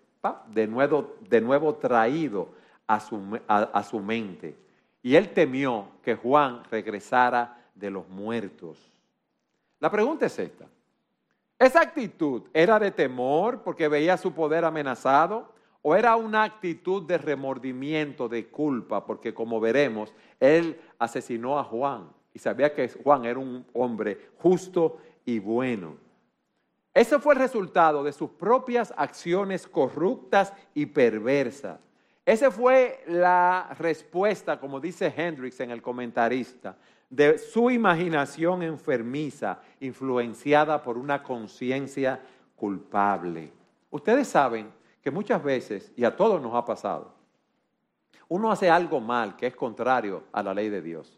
de, 0.47 0.65
nuevo, 0.65 1.17
de 1.29 1.41
nuevo 1.41 1.75
traído 1.75 2.49
a 2.87 2.99
su, 2.99 3.39
a 3.47 3.83
su 3.83 3.99
mente. 3.99 4.55
Y 5.03 5.15
él 5.15 5.29
temió 5.29 5.89
que 6.01 6.15
Juan 6.15 6.63
regresara 6.71 7.67
de 7.75 7.91
los 7.91 8.07
muertos. 8.09 8.91
La 9.79 9.91
pregunta 9.91 10.25
es 10.25 10.39
esta. 10.39 10.65
¿Esa 11.59 11.81
actitud 11.81 12.43
era 12.53 12.79
de 12.79 12.89
temor 12.89 13.63
porque 13.63 13.89
veía 13.89 14.15
su 14.15 14.33
poder 14.33 14.63
amenazado? 14.63 15.53
¿O 15.81 15.93
era 15.93 16.15
una 16.15 16.43
actitud 16.43 17.03
de 17.03 17.17
remordimiento, 17.17 18.29
de 18.29 18.47
culpa? 18.47 19.05
Porque 19.05 19.33
como 19.33 19.59
veremos, 19.59 20.13
él 20.39 20.79
asesinó 20.97 21.59
a 21.59 21.65
Juan 21.65 22.09
y 22.33 22.39
sabía 22.39 22.73
que 22.73 22.87
Juan 22.87 23.25
era 23.25 23.39
un 23.39 23.65
hombre 23.73 24.29
justo 24.37 24.99
y 25.25 25.39
bueno. 25.39 25.97
Ese 26.93 27.19
fue 27.19 27.33
el 27.33 27.39
resultado 27.41 28.03
de 28.05 28.13
sus 28.13 28.29
propias 28.31 28.93
acciones 28.95 29.67
corruptas 29.67 30.53
y 30.73 30.85
perversas. 30.85 31.79
Esa 32.25 32.51
fue 32.51 33.03
la 33.07 33.75
respuesta, 33.79 34.59
como 34.59 34.79
dice 34.79 35.13
Hendricks 35.15 35.59
en 35.59 35.71
el 35.71 35.81
comentarista, 35.81 36.77
de 37.09 37.37
su 37.37 37.71
imaginación 37.71 38.61
enfermiza, 38.61 39.59
influenciada 39.79 40.81
por 40.81 40.97
una 40.97 41.23
conciencia 41.23 42.21
culpable. 42.55 43.51
Ustedes 43.89 44.27
saben 44.27 44.71
que 45.01 45.09
muchas 45.09 45.43
veces, 45.43 45.91
y 45.95 46.03
a 46.03 46.15
todos 46.15 46.41
nos 46.41 46.53
ha 46.53 46.65
pasado, 46.65 47.13
uno 48.27 48.51
hace 48.51 48.69
algo 48.69 48.99
mal 48.99 49.35
que 49.35 49.47
es 49.47 49.55
contrario 49.55 50.23
a 50.31 50.43
la 50.43 50.53
ley 50.53 50.69
de 50.69 50.81
Dios. 50.81 51.17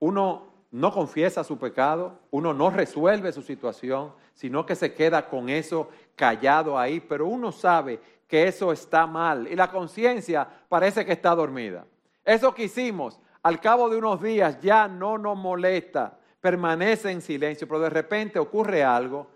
Uno 0.00 0.50
no 0.70 0.92
confiesa 0.92 1.42
su 1.42 1.58
pecado, 1.58 2.18
uno 2.30 2.52
no 2.52 2.70
resuelve 2.70 3.32
su 3.32 3.42
situación, 3.42 4.12
sino 4.34 4.66
que 4.66 4.76
se 4.76 4.92
queda 4.92 5.28
con 5.28 5.48
eso 5.48 5.88
callado 6.14 6.78
ahí, 6.78 7.00
pero 7.00 7.26
uno 7.26 7.50
sabe 7.52 8.00
que 8.28 8.46
eso 8.46 8.70
está 8.70 9.06
mal 9.06 9.48
y 9.50 9.56
la 9.56 9.70
conciencia 9.70 10.46
parece 10.68 11.04
que 11.04 11.12
está 11.12 11.34
dormida. 11.34 11.86
Eso 12.24 12.54
que 12.54 12.64
hicimos 12.64 13.18
al 13.42 13.60
cabo 13.60 13.88
de 13.88 13.96
unos 13.96 14.22
días 14.22 14.60
ya 14.60 14.88
no 14.88 15.18
nos 15.18 15.36
molesta, 15.36 16.18
permanece 16.40 17.10
en 17.10 17.20
silencio, 17.20 17.66
pero 17.66 17.80
de 17.80 17.90
repente 17.90 18.38
ocurre 18.38 18.82
algo, 18.82 19.26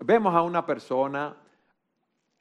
vemos 0.00 0.34
a 0.34 0.42
una 0.42 0.64
persona, 0.64 1.36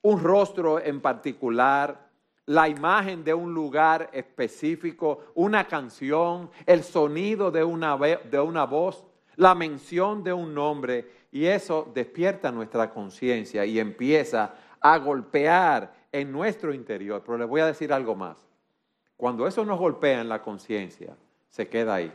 un 0.01 0.23
rostro 0.23 0.79
en 0.79 1.01
particular, 1.01 2.09
la 2.45 2.67
imagen 2.67 3.23
de 3.23 3.33
un 3.33 3.53
lugar 3.53 4.09
específico, 4.11 5.25
una 5.35 5.67
canción, 5.67 6.49
el 6.65 6.83
sonido 6.83 7.51
de 7.51 7.63
una, 7.63 7.95
de 7.95 8.39
una 8.39 8.65
voz, 8.65 9.05
la 9.35 9.53
mención 9.53 10.23
de 10.23 10.33
un 10.33 10.53
nombre, 10.53 11.19
y 11.31 11.45
eso 11.45 11.89
despierta 11.93 12.51
nuestra 12.51 12.91
conciencia 12.91 13.65
y 13.65 13.79
empieza 13.79 14.55
a 14.81 14.97
golpear 14.97 15.93
en 16.11 16.31
nuestro 16.31 16.73
interior. 16.73 17.21
Pero 17.23 17.37
le 17.37 17.45
voy 17.45 17.61
a 17.61 17.67
decir 17.67 17.93
algo 17.93 18.15
más. 18.15 18.48
Cuando 19.19 19.45
eso 19.45 19.65
nos 19.65 19.77
golpea 19.77 20.21
en 20.21 20.29
la 20.29 20.41
conciencia, 20.41 21.13
se 21.49 21.67
queda 21.67 21.95
ahí 21.95 22.09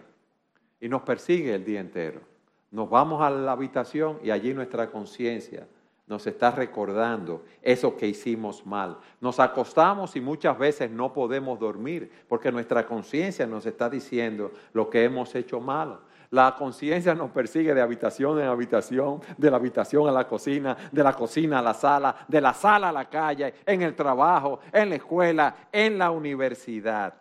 y 0.80 0.88
nos 0.88 1.02
persigue 1.02 1.54
el 1.54 1.62
día 1.62 1.80
entero. 1.80 2.22
Nos 2.70 2.88
vamos 2.88 3.20
a 3.20 3.28
la 3.28 3.52
habitación 3.52 4.18
y 4.22 4.30
allí 4.30 4.54
nuestra 4.54 4.90
conciencia 4.90 5.68
nos 6.06 6.26
está 6.26 6.50
recordando 6.50 7.44
eso 7.60 7.94
que 7.98 8.06
hicimos 8.06 8.64
mal. 8.64 8.96
Nos 9.20 9.38
acostamos 9.38 10.16
y 10.16 10.22
muchas 10.22 10.58
veces 10.58 10.90
no 10.90 11.12
podemos 11.12 11.60
dormir 11.60 12.10
porque 12.26 12.50
nuestra 12.50 12.86
conciencia 12.86 13.46
nos 13.46 13.66
está 13.66 13.90
diciendo 13.90 14.52
lo 14.72 14.88
que 14.88 15.04
hemos 15.04 15.34
hecho 15.34 15.60
mal. 15.60 15.98
La 16.34 16.52
conciencia 16.56 17.14
nos 17.14 17.30
persigue 17.30 17.72
de 17.72 17.80
habitación 17.80 18.40
en 18.40 18.48
habitación, 18.48 19.20
de 19.38 19.48
la 19.52 19.56
habitación 19.56 20.08
a 20.08 20.10
la 20.10 20.26
cocina, 20.26 20.76
de 20.90 21.04
la 21.04 21.12
cocina 21.12 21.60
a 21.60 21.62
la 21.62 21.74
sala, 21.74 22.26
de 22.26 22.40
la 22.40 22.52
sala 22.52 22.88
a 22.88 22.92
la 22.92 23.08
calle, 23.08 23.54
en 23.64 23.82
el 23.82 23.94
trabajo, 23.94 24.58
en 24.72 24.88
la 24.88 24.96
escuela, 24.96 25.68
en 25.70 25.96
la 25.96 26.10
universidad. 26.10 27.14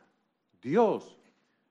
Dios 0.59 1.15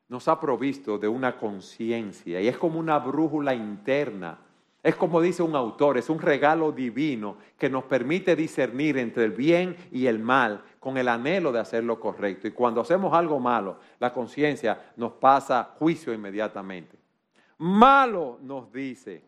nos 0.06 0.28
ha 0.28 0.38
provisto 0.38 0.99
de 0.99 1.08
una 1.08 1.37
conciencia 1.37 2.40
y 2.40 2.46
es 2.46 2.56
como 2.56 2.78
una 2.78 3.00
brújula 3.00 3.52
interna 3.52 4.38
es 4.82 4.96
como 4.96 5.20
dice 5.20 5.44
un 5.44 5.54
autor, 5.54 5.96
es 5.96 6.11
un 6.11 6.20
regalo 6.20 6.72
divino 6.72 7.37
que 7.56 7.70
nos 7.70 7.84
permite 7.84 8.34
discernir 8.34 8.99
entre 8.99 9.25
el 9.25 9.30
bien 9.30 9.76
y 9.92 10.06
el 10.06 10.18
mal 10.18 10.62
con 10.80 10.96
el 10.96 11.06
anhelo 11.06 11.52
de 11.52 11.61
hacer 11.61 11.84
lo 11.84 12.00
correcto. 12.00 12.49
Y 12.49 12.50
cuando 12.50 12.80
hacemos 12.80 13.14
algo 13.14 13.38
malo, 13.38 13.78
la 14.00 14.12
conciencia 14.12 14.92
nos 14.96 15.12
pasa 15.12 15.75
juicio 15.78 16.12
inmediatamente. 16.12 17.01
Malo 17.62 18.38
nos 18.42 18.73
dice. 18.73 19.23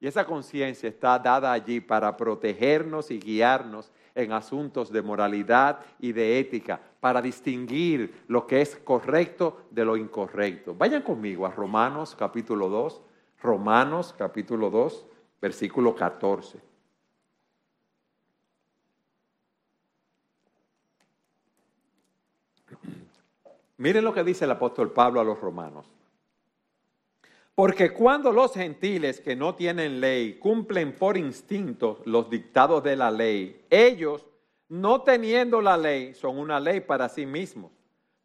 Y 0.00 0.06
esa 0.06 0.24
conciencia 0.24 0.88
está 0.88 1.18
dada 1.18 1.52
allí 1.52 1.80
para 1.80 2.16
protegernos 2.16 3.10
y 3.10 3.18
guiarnos 3.18 3.90
en 4.14 4.32
asuntos 4.32 4.90
de 4.90 5.02
moralidad 5.02 5.80
y 5.98 6.12
de 6.12 6.38
ética, 6.38 6.80
para 7.00 7.20
distinguir 7.20 8.22
lo 8.28 8.46
que 8.46 8.60
es 8.60 8.76
correcto 8.76 9.66
de 9.70 9.84
lo 9.84 9.96
incorrecto. 9.96 10.74
Vayan 10.74 11.02
conmigo 11.02 11.46
a 11.46 11.50
Romanos 11.50 12.14
capítulo 12.18 12.68
2 12.68 13.02
Romanos 13.44 14.14
capítulo 14.16 14.70
2, 14.70 15.04
versículo 15.38 15.94
14. 15.94 16.58
Miren 23.76 24.02
lo 24.02 24.14
que 24.14 24.24
dice 24.24 24.46
el 24.46 24.50
apóstol 24.52 24.92
Pablo 24.92 25.20
a 25.20 25.24
los 25.24 25.38
romanos. 25.38 25.84
Porque 27.54 27.90
cuando 27.90 28.32
los 28.32 28.52
gentiles 28.52 29.20
que 29.20 29.36
no 29.36 29.54
tienen 29.54 30.00
ley 30.00 30.34
cumplen 30.34 30.92
por 30.92 31.16
instinto 31.16 32.02
los 32.04 32.28
dictados 32.28 32.82
de 32.82 32.96
la 32.96 33.12
ley, 33.12 33.64
ellos, 33.70 34.26
no 34.68 35.02
teniendo 35.02 35.60
la 35.60 35.76
ley, 35.76 36.14
son 36.14 36.38
una 36.38 36.58
ley 36.58 36.80
para 36.80 37.08
sí 37.08 37.26
mismos, 37.26 37.70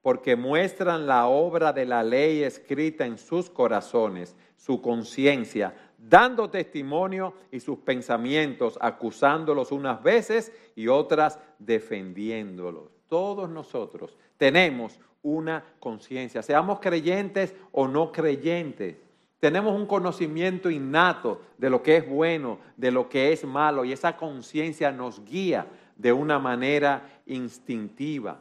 porque 0.02 0.36
muestran 0.36 1.06
la 1.06 1.28
obra 1.28 1.74
de 1.74 1.86
la 1.86 2.02
ley 2.02 2.42
escrita 2.42 3.06
en 3.06 3.20
sus 3.20 3.52
corazones 3.52 4.36
su 4.58 4.82
conciencia, 4.82 5.76
dando 6.00 6.50
testimonio 6.50 7.34
y 7.52 7.60
sus 7.60 7.78
pensamientos, 7.80 8.80
acusándolos 8.82 9.72
unas 9.72 10.02
veces 10.02 10.52
y 10.76 10.88
otras 10.88 11.38
defendiéndolos. 11.60 12.90
Todos 13.08 13.48
nosotros 13.48 14.18
tenemos 14.38 15.00
una 15.22 15.64
conciencia, 15.80 16.42
seamos 16.42 16.80
creyentes 16.80 17.54
o 17.72 17.88
no 17.88 18.12
creyentes. 18.12 18.98
Tenemos 19.40 19.74
un 19.76 19.86
conocimiento 19.86 20.70
innato 20.70 21.42
de 21.58 21.70
lo 21.70 21.82
que 21.82 21.98
es 21.98 22.10
bueno, 22.10 22.60
de 22.76 22.92
lo 22.92 23.08
que 23.08 23.32
es 23.32 23.46
malo, 23.46 23.86
y 23.86 23.94
esa 23.94 24.18
conciencia 24.18 24.92
nos 24.92 25.24
guía 25.24 25.68
de 25.96 26.12
una 26.12 26.40
manera 26.40 27.22
instintiva. 27.26 28.40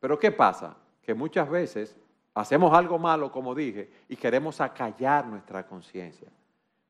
Pero 0.00 0.18
¿qué 0.18 0.32
pasa? 0.32 0.76
Que 1.02 1.12
muchas 1.14 1.48
veces 1.48 1.96
Hacemos 2.34 2.72
algo 2.72 2.98
malo, 2.98 3.32
como 3.32 3.54
dije, 3.54 3.90
y 4.08 4.16
queremos 4.16 4.60
acallar 4.60 5.26
nuestra 5.26 5.66
conciencia. 5.66 6.28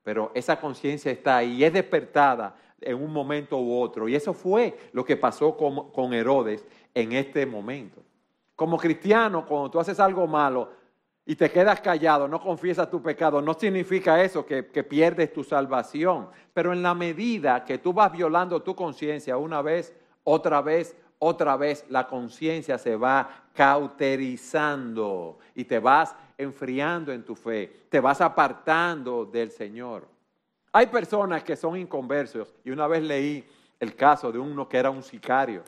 Pero 0.02 0.30
esa 0.34 0.60
conciencia 0.60 1.10
está 1.10 1.38
ahí 1.38 1.54
y 1.54 1.64
es 1.64 1.72
despertada 1.72 2.54
en 2.80 3.02
un 3.02 3.12
momento 3.12 3.58
u 3.58 3.80
otro. 3.80 4.08
Y 4.08 4.14
eso 4.14 4.34
fue 4.34 4.78
lo 4.92 5.04
que 5.04 5.16
pasó 5.16 5.56
con, 5.56 6.14
Herodes 6.14 6.64
en 6.94 7.12
este 7.12 7.46
momento. 7.46 8.02
Como 8.54 8.76
cristiano, 8.76 9.46
cuando 9.46 9.70
tú 9.70 9.80
haces 9.80 9.98
algo 9.98 10.26
malo 10.26 10.70
y 11.26 11.36
te 11.36 11.50
quedas 11.50 11.80
callado, 11.80 12.26
no 12.26 12.40
confiesas 12.40 12.90
tu 12.90 13.02
pecado, 13.02 13.40
no 13.40 13.54
significa 13.54 14.22
eso 14.22 14.44
que, 14.44 14.66
que 14.66 14.82
pierdes 14.82 15.32
tu 15.32 15.44
salvación. 15.44 16.28
Pero 16.52 16.72
en 16.72 16.82
la 16.82 16.94
medida 16.94 17.64
que 17.64 17.78
tú 17.78 17.92
vas 17.92 18.10
violando 18.10 18.62
tu 18.62 18.74
conciencia 18.74 19.36
una 19.36 19.62
vez, 19.62 19.94
otra 20.24 20.60
vez, 20.60 20.96
otra 21.18 21.56
vez 21.56 21.84
la 21.88 22.06
conciencia 22.06 22.78
se 22.78 22.96
va 22.96 23.44
cauterizando 23.54 25.38
y 25.54 25.64
te 25.64 25.78
vas 25.78 26.16
enfriando 26.38 27.12
en 27.12 27.24
tu 27.24 27.36
fe, 27.36 27.84
te 27.88 28.00
vas 28.00 28.20
apartando 28.20 29.26
del 29.26 29.50
Señor. 29.50 30.08
Hay 30.72 30.86
personas 30.86 31.44
que 31.44 31.56
son 31.56 31.76
inconversos 31.76 32.54
y 32.64 32.70
una 32.70 32.86
vez 32.86 33.02
leí 33.02 33.44
el 33.78 33.94
caso 33.94 34.32
de 34.32 34.38
uno 34.38 34.68
que 34.68 34.78
era 34.78 34.90
un 34.90 35.02
sicario 35.02 35.62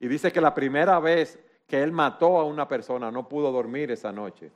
y 0.00 0.08
dice 0.08 0.32
que 0.32 0.40
la 0.40 0.54
primera 0.54 0.98
vez 0.98 1.38
que 1.66 1.82
él 1.82 1.92
mató 1.92 2.38
a 2.38 2.44
una 2.44 2.66
persona 2.66 3.10
no 3.10 3.28
pudo 3.28 3.52
dormir 3.52 3.90
esa 3.90 4.12
noche. 4.12 4.50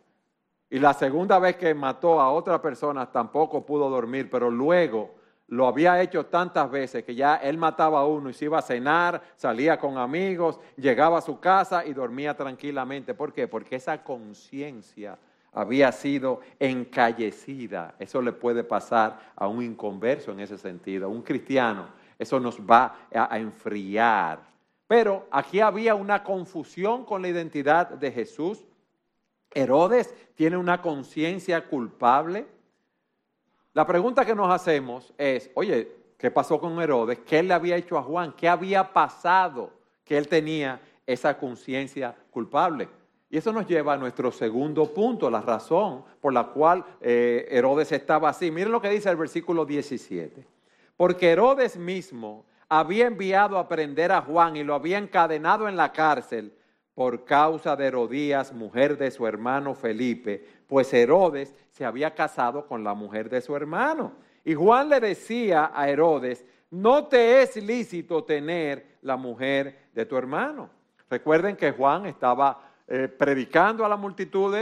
Y 0.71 0.79
la 0.79 0.95
segunda 0.95 1.39
vez 1.41 1.57
que 1.57 1.75
mató 1.75 2.21
a 2.21 2.31
otra 2.31 2.62
persona 2.62 3.11
tampoco 3.11 3.67
pudo 3.67 3.91
dormir, 3.91 4.31
pero 4.31 4.50
luego 4.50 5.17
lo 5.49 5.67
había 5.67 6.00
hecho 6.00 6.27
tantas 6.27 6.71
veces 6.71 7.03
que 7.05 7.17
ya 7.17 7.35
él 7.35 7.59
mataba 7.59 8.00
a 8.00 8.07
uno 8.07 8.31
y 8.31 8.33
se 8.33 8.45
iba 8.45 8.59
a 8.59 8.62
cenar, 8.62 9.21
salía 9.35 9.79
con 9.81 9.99
amigos, 9.99 10.61
llegaba 10.77 11.19
a 11.19 11.23
su 11.23 11.41
casa 11.41 11.85
y 11.85 11.93
dormía 11.93 12.37
tranquilamente. 12.37 13.15
¿Por 13.15 13.33
qué? 13.33 13.49
Porque 13.49 13.75
esa 13.75 14.05
conciencia 14.05 15.19
había 15.53 15.91
sido 15.91 16.41
encallecida. 16.61 17.97
Eso 17.99 18.23
le 18.23 18.31
puede 18.31 18.62
pasar 18.62 19.33
a 19.35 19.49
un 19.49 19.65
inconverso 19.65 20.31
en 20.31 20.39
ese 20.39 20.57
sentido, 20.57 21.07
a 21.07 21.09
un 21.09 21.23
cristiano. 21.23 21.89
Eso 22.17 22.39
nos 22.39 22.61
va 22.61 23.09
a 23.12 23.37
enfriar. 23.37 24.39
Pero 24.87 25.27
aquí 25.33 25.59
había 25.59 25.97
una 25.97 26.23
confusión 26.23 27.05
con 27.05 27.23
la 27.23 27.29
identidad 27.29 27.89
de 27.89 28.12
Jesús. 28.12 28.65
Herodes 29.50 30.14
tiene 30.35 30.57
una 30.57 30.80
conciencia 30.80 31.69
culpable 31.69 32.47
la 33.73 33.87
pregunta 33.87 34.25
que 34.25 34.35
nos 34.35 34.52
hacemos 34.52 35.14
es, 35.16 35.49
oye, 35.54 35.92
¿qué 36.19 36.30
pasó 36.30 36.59
con 36.59 36.80
Herodes? 36.83 37.21
¿Qué 37.21 37.40
le 37.40 37.54
había 37.54 37.76
hecho 37.76 37.97
a 37.97 38.02
Juan? 38.02 38.33
¿Qué 38.33 38.49
había 38.49 38.92
pasado 38.92 39.71
que 40.04 40.19
él 40.19 40.26
tenía 40.26 40.80
esa 41.07 41.38
conciencia 41.38 42.16
culpable? 42.33 42.88
Y 43.30 43.38
eso 43.38 43.52
nos 43.52 43.69
lleva 43.69 43.92
a 43.92 43.97
nuestro 43.97 44.33
segundo 44.33 44.92
punto, 44.92 45.30
la 45.30 45.40
razón 45.40 46.02
por 46.21 46.33
la 46.33 46.49
cual 46.49 46.85
eh, 47.00 47.47
Herodes 47.49 47.92
estaba 47.92 48.30
así. 48.30 48.50
Miren 48.50 48.73
lo 48.73 48.83
que 48.83 48.90
dice 48.90 49.09
el 49.09 49.16
versículo 49.16 49.64
17. 49.64 50.45
Porque 50.97 51.30
Herodes 51.30 51.76
mismo 51.76 52.45
había 52.69 53.07
enviado 53.07 53.57
a 53.57 53.69
prender 53.69 54.11
a 54.11 54.21
Juan 54.21 54.57
y 54.57 54.64
lo 54.64 54.75
había 54.75 54.99
encadenado 54.99 55.69
en 55.69 55.76
la 55.76 55.92
cárcel 55.92 56.52
por 57.00 57.25
causa 57.25 57.76
de 57.76 57.87
Herodías, 57.87 58.52
mujer 58.52 58.99
de 58.99 59.11
su 59.11 59.26
hermano 59.26 59.75
Felipe, 59.75 60.47
pues 60.66 60.92
Herodes 60.92 61.54
se 61.71 61.87
había 61.87 62.14
casado 62.14 62.66
con 62.66 62.85
la 62.85 62.92
mujer 62.92 63.30
de 63.30 63.40
su 63.40 63.57
hermano. 63.57 64.12
Y 64.45 64.52
Juan 64.52 64.90
le 64.90 65.00
decía 65.00 65.71
a 65.75 65.88
Herodes, 65.88 66.45
no 66.71 67.07
te 67.07 67.40
es 67.40 67.57
lícito 67.57 68.25
tener 68.25 68.99
la 69.00 69.16
mujer 69.16 69.87
de 69.95 70.04
tu 70.04 70.19
hermano. 70.19 70.69
Recuerden 71.09 71.57
que 71.57 71.73
Juan 71.73 72.04
estaba 72.04 72.71
eh, 72.87 73.09
predicando 73.09 73.83
a 73.83 73.88
la 73.88 73.97
multitud, 73.97 74.54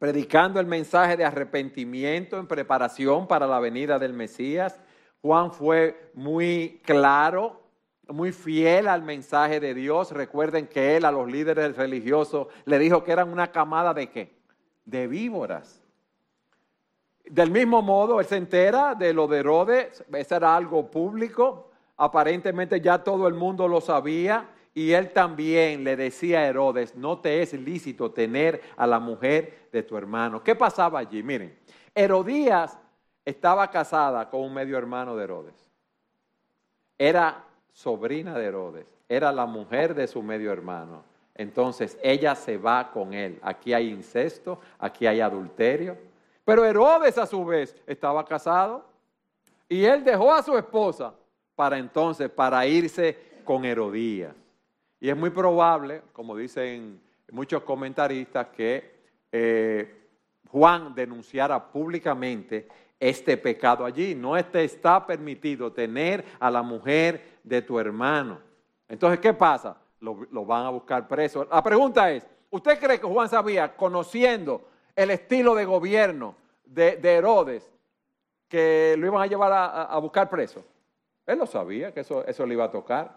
predicando 0.00 0.58
el 0.58 0.66
mensaje 0.66 1.16
de 1.16 1.24
arrepentimiento 1.24 2.36
en 2.36 2.48
preparación 2.48 3.28
para 3.28 3.46
la 3.46 3.60
venida 3.60 3.96
del 3.96 4.12
Mesías. 4.12 4.80
Juan 5.20 5.52
fue 5.52 6.10
muy 6.14 6.80
claro 6.84 7.61
muy 8.08 8.32
fiel 8.32 8.88
al 8.88 9.02
mensaje 9.02 9.60
de 9.60 9.74
Dios. 9.74 10.12
Recuerden 10.12 10.66
que 10.66 10.96
él 10.96 11.04
a 11.04 11.12
los 11.12 11.30
líderes 11.30 11.76
religiosos 11.76 12.48
le 12.64 12.78
dijo 12.78 13.04
que 13.04 13.12
eran 13.12 13.30
una 13.30 13.52
camada 13.52 13.94
de 13.94 14.10
qué? 14.10 14.34
De 14.84 15.06
víboras. 15.06 15.80
Del 17.24 17.50
mismo 17.50 17.82
modo, 17.82 18.20
él 18.20 18.26
se 18.26 18.36
entera 18.36 18.94
de 18.94 19.14
lo 19.14 19.28
de 19.28 19.38
Herodes, 19.38 20.04
eso 20.12 20.36
era 20.36 20.56
algo 20.56 20.90
público, 20.90 21.70
aparentemente 21.96 22.80
ya 22.80 23.02
todo 23.02 23.28
el 23.28 23.34
mundo 23.34 23.68
lo 23.68 23.80
sabía, 23.80 24.48
y 24.74 24.92
él 24.92 25.12
también 25.12 25.84
le 25.84 25.96
decía 25.96 26.40
a 26.40 26.46
Herodes, 26.46 26.96
no 26.96 27.18
te 27.20 27.42
es 27.42 27.52
lícito 27.52 28.10
tener 28.10 28.62
a 28.76 28.86
la 28.86 28.98
mujer 28.98 29.68
de 29.70 29.82
tu 29.82 29.96
hermano. 29.96 30.42
¿Qué 30.42 30.54
pasaba 30.54 30.98
allí? 30.98 31.22
Miren, 31.22 31.56
Herodías 31.94 32.78
estaba 33.24 33.70
casada 33.70 34.28
con 34.30 34.40
un 34.40 34.54
medio 34.54 34.78
hermano 34.78 35.14
de 35.14 35.24
Herodes. 35.24 35.54
Era 36.98 37.44
sobrina 37.72 38.38
de 38.38 38.46
Herodes, 38.46 38.86
era 39.08 39.32
la 39.32 39.46
mujer 39.46 39.94
de 39.94 40.06
su 40.06 40.22
medio 40.22 40.52
hermano. 40.52 41.04
Entonces 41.34 41.98
ella 42.02 42.34
se 42.34 42.58
va 42.58 42.90
con 42.90 43.14
él. 43.14 43.38
Aquí 43.42 43.72
hay 43.72 43.88
incesto, 43.88 44.60
aquí 44.78 45.06
hay 45.06 45.20
adulterio. 45.20 45.96
Pero 46.44 46.64
Herodes 46.64 47.18
a 47.18 47.26
su 47.26 47.44
vez 47.44 47.74
estaba 47.86 48.24
casado 48.24 48.84
y 49.68 49.84
él 49.84 50.04
dejó 50.04 50.32
a 50.32 50.42
su 50.42 50.56
esposa 50.56 51.14
para 51.54 51.78
entonces, 51.78 52.28
para 52.28 52.66
irse 52.66 53.16
con 53.44 53.64
Herodías. 53.64 54.34
Y 55.00 55.08
es 55.08 55.16
muy 55.16 55.30
probable, 55.30 56.02
como 56.12 56.36
dicen 56.36 57.00
muchos 57.30 57.62
comentaristas, 57.62 58.48
que 58.48 58.92
eh, 59.32 60.02
Juan 60.48 60.94
denunciara 60.94 61.72
públicamente 61.72 62.68
este 63.00 63.36
pecado 63.36 63.84
allí. 63.84 64.14
No 64.14 64.36
está 64.36 65.06
permitido 65.06 65.72
tener 65.72 66.24
a 66.38 66.50
la 66.50 66.62
mujer 66.62 67.31
de 67.42 67.62
tu 67.62 67.78
hermano. 67.78 68.38
Entonces, 68.88 69.20
¿qué 69.20 69.32
pasa? 69.32 69.76
Lo, 70.00 70.44
van 70.44 70.66
a 70.66 70.70
buscar 70.70 71.06
preso. 71.06 71.46
La 71.50 71.62
pregunta 71.62 72.10
es, 72.10 72.26
¿usted 72.50 72.78
cree 72.78 73.00
que 73.00 73.06
Juan 73.06 73.28
sabía, 73.28 73.76
conociendo 73.76 74.68
el 74.96 75.10
estilo 75.10 75.54
de 75.54 75.64
gobierno 75.64 76.36
de, 76.64 76.98
Herodes, 77.02 77.70
que 78.48 78.94
lo 78.98 79.06
iban 79.06 79.22
a 79.22 79.26
llevar 79.26 79.52
a, 79.52 79.98
buscar 79.98 80.28
preso. 80.28 80.64
Él 81.26 81.38
lo 81.38 81.46
sabía, 81.46 81.92
que 81.92 82.00
eso, 82.00 82.24
eso 82.26 82.44
le 82.46 82.54
iba 82.54 82.64
a 82.64 82.70
tocar. 82.70 83.16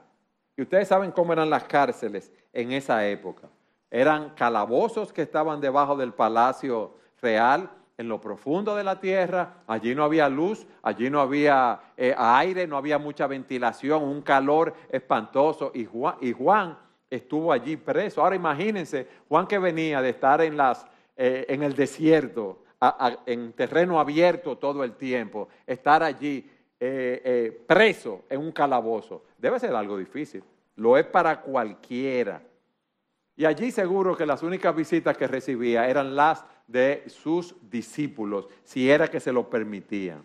Y 0.55 0.61
ustedes 0.61 0.87
saben 0.87 1.11
cómo 1.11 1.33
eran 1.33 1.49
las 1.49 1.65
cárceles 1.65 2.31
en 2.53 2.71
esa 2.71 3.05
época. 3.07 3.49
Eran 3.91 4.33
calabozos 4.35 5.11
que 5.11 5.21
estaban 5.21 5.59
debajo 5.59 5.95
del 5.97 6.13
palacio 6.13 6.93
real, 7.21 7.69
en 7.97 8.09
lo 8.09 8.19
profundo 8.19 8.75
de 8.75 8.83
la 8.83 8.99
tierra. 8.99 9.63
Allí 9.67 9.95
no 9.95 10.03
había 10.03 10.27
luz, 10.29 10.65
allí 10.81 11.09
no 11.09 11.21
había 11.21 11.79
eh, 11.95 12.13
aire, 12.17 12.67
no 12.67 12.77
había 12.77 12.97
mucha 12.97 13.27
ventilación, 13.27 14.03
un 14.03 14.21
calor 14.21 14.73
espantoso. 14.89 15.71
Y 15.73 15.85
Juan, 16.33 16.77
estuvo 17.09 17.51
allí 17.51 17.77
preso. 17.77 18.21
Ahora 18.21 18.35
imagínense, 18.35 19.07
Juan 19.27 19.47
que 19.47 19.59
venía 19.59 20.01
de 20.01 20.09
estar 20.09 20.41
en, 20.41 20.57
las, 20.57 20.85
eh, 21.15 21.45
en 21.47 21.63
el 21.63 21.75
desierto, 21.75 22.63
en 23.25 23.53
terreno 23.53 23.99
abierto 23.99 24.57
todo 24.57 24.83
el 24.83 24.93
tiempo, 24.93 25.47
estar 25.65 26.03
allí 26.03 26.47
eh, 26.79 27.63
preso 27.65 28.25
en 28.29 28.41
un 28.41 28.51
calabozo, 28.51 29.23
debe 29.37 29.59
ser 29.59 29.73
algo 29.73 29.97
difícil. 29.97 30.43
Lo 30.75 30.97
es 30.97 31.05
para 31.05 31.39
cualquiera. 31.41 32.41
Y 33.37 33.45
allí 33.45 33.71
seguro 33.71 34.15
que 34.15 34.25
las 34.25 34.43
únicas 34.43 34.75
visitas 34.75 35.17
que 35.17 35.27
recibía 35.27 35.89
eran 35.89 36.15
las 36.15 36.45
de 36.67 37.03
sus 37.07 37.55
discípulos, 37.69 38.47
si 38.63 38.89
era 38.89 39.07
que 39.07 39.19
se 39.19 39.31
lo 39.31 39.49
permitían. 39.49 40.23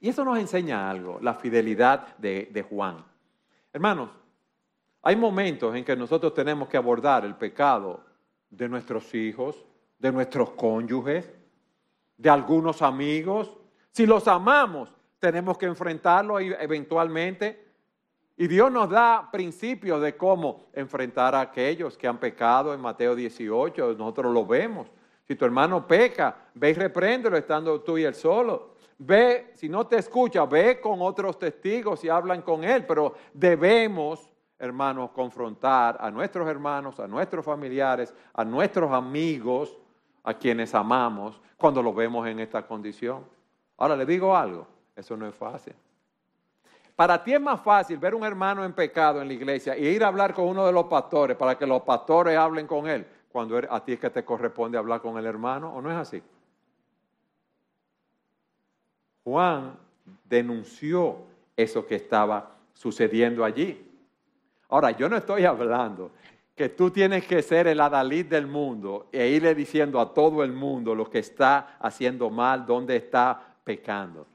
Y 0.00 0.08
eso 0.08 0.24
nos 0.24 0.38
enseña 0.38 0.88
algo, 0.90 1.18
la 1.20 1.34
fidelidad 1.34 2.16
de, 2.18 2.48
de 2.52 2.62
Juan. 2.62 3.04
Hermanos, 3.72 4.10
hay 5.02 5.16
momentos 5.16 5.74
en 5.74 5.84
que 5.84 5.96
nosotros 5.96 6.34
tenemos 6.34 6.68
que 6.68 6.76
abordar 6.76 7.24
el 7.24 7.34
pecado 7.34 8.04
de 8.50 8.68
nuestros 8.68 9.14
hijos, 9.14 9.64
de 9.98 10.12
nuestros 10.12 10.50
cónyuges, 10.50 11.32
de 12.16 12.30
algunos 12.30 12.82
amigos. 12.82 13.56
Si 13.90 14.06
los 14.06 14.26
amamos, 14.28 14.92
tenemos 15.18 15.58
que 15.58 15.66
enfrentarlo 15.66 16.38
eventualmente. 16.38 17.64
Y 18.36 18.48
Dios 18.48 18.70
nos 18.70 18.90
da 18.90 19.30
principios 19.30 20.02
de 20.02 20.16
cómo 20.16 20.66
enfrentar 20.72 21.34
a 21.34 21.40
aquellos 21.40 21.96
que 21.96 22.06
han 22.06 22.18
pecado 22.18 22.74
en 22.74 22.80
Mateo 22.80 23.14
18. 23.14 23.94
Nosotros 23.94 24.32
lo 24.32 24.44
vemos. 24.44 24.88
Si 25.26 25.34
tu 25.34 25.44
hermano 25.44 25.86
peca, 25.86 26.36
ve 26.54 26.70
y 26.70 26.74
repréndelo 26.74 27.36
estando 27.36 27.80
tú 27.80 27.98
y 27.98 28.04
él 28.04 28.14
solo. 28.14 28.76
Ve, 28.98 29.50
si 29.54 29.68
no 29.68 29.86
te 29.86 29.96
escucha, 29.96 30.46
ve 30.46 30.80
con 30.80 31.02
otros 31.02 31.38
testigos 31.38 32.04
y 32.04 32.08
hablan 32.08 32.42
con 32.42 32.62
él. 32.62 32.86
Pero 32.86 33.14
debemos, 33.34 34.30
hermanos, 34.58 35.10
confrontar 35.10 35.96
a 36.00 36.10
nuestros 36.10 36.48
hermanos, 36.48 37.00
a 37.00 37.08
nuestros 37.08 37.44
familiares, 37.44 38.14
a 38.34 38.44
nuestros 38.44 38.92
amigos 38.92 39.76
a 40.26 40.34
quienes 40.34 40.74
amamos 40.74 41.40
cuando 41.56 41.82
lo 41.82 41.94
vemos 41.94 42.26
en 42.26 42.40
esta 42.40 42.66
condición. 42.66 43.24
Ahora 43.78 43.96
le 43.96 44.04
digo 44.04 44.36
algo, 44.36 44.66
eso 44.94 45.16
no 45.16 45.26
es 45.26 45.34
fácil. 45.34 45.74
Para 46.96 47.22
ti 47.22 47.34
es 47.34 47.40
más 47.40 47.60
fácil 47.60 47.98
ver 47.98 48.14
un 48.14 48.24
hermano 48.24 48.64
en 48.64 48.72
pecado 48.72 49.20
en 49.20 49.28
la 49.28 49.34
iglesia 49.34 49.76
y 49.76 49.86
ir 49.86 50.02
a 50.02 50.08
hablar 50.08 50.34
con 50.34 50.48
uno 50.48 50.66
de 50.66 50.72
los 50.72 50.86
pastores 50.86 51.36
para 51.36 51.56
que 51.56 51.66
los 51.66 51.82
pastores 51.82 52.36
hablen 52.36 52.66
con 52.66 52.88
él, 52.88 53.06
cuando 53.36 53.60
a 53.68 53.84
ti 53.84 53.92
es 53.92 54.00
que 54.00 54.08
te 54.08 54.24
corresponde 54.24 54.78
hablar 54.78 55.02
con 55.02 55.18
el 55.18 55.26
hermano, 55.26 55.70
¿o 55.74 55.82
no 55.82 55.90
es 55.90 55.96
así? 55.98 56.22
Juan 59.24 59.76
denunció 60.24 61.18
eso 61.54 61.86
que 61.86 61.96
estaba 61.96 62.56
sucediendo 62.72 63.44
allí. 63.44 63.86
Ahora, 64.70 64.92
yo 64.92 65.10
no 65.10 65.18
estoy 65.18 65.44
hablando 65.44 66.12
que 66.54 66.70
tú 66.70 66.90
tienes 66.90 67.26
que 67.26 67.42
ser 67.42 67.66
el 67.66 67.78
adalid 67.78 68.24
del 68.24 68.46
mundo 68.46 69.10
e 69.12 69.28
irle 69.28 69.54
diciendo 69.54 70.00
a 70.00 70.14
todo 70.14 70.42
el 70.42 70.52
mundo 70.52 70.94
lo 70.94 71.10
que 71.10 71.18
está 71.18 71.76
haciendo 71.78 72.30
mal, 72.30 72.64
dónde 72.64 72.96
está 72.96 73.38
pecando. 73.62 74.26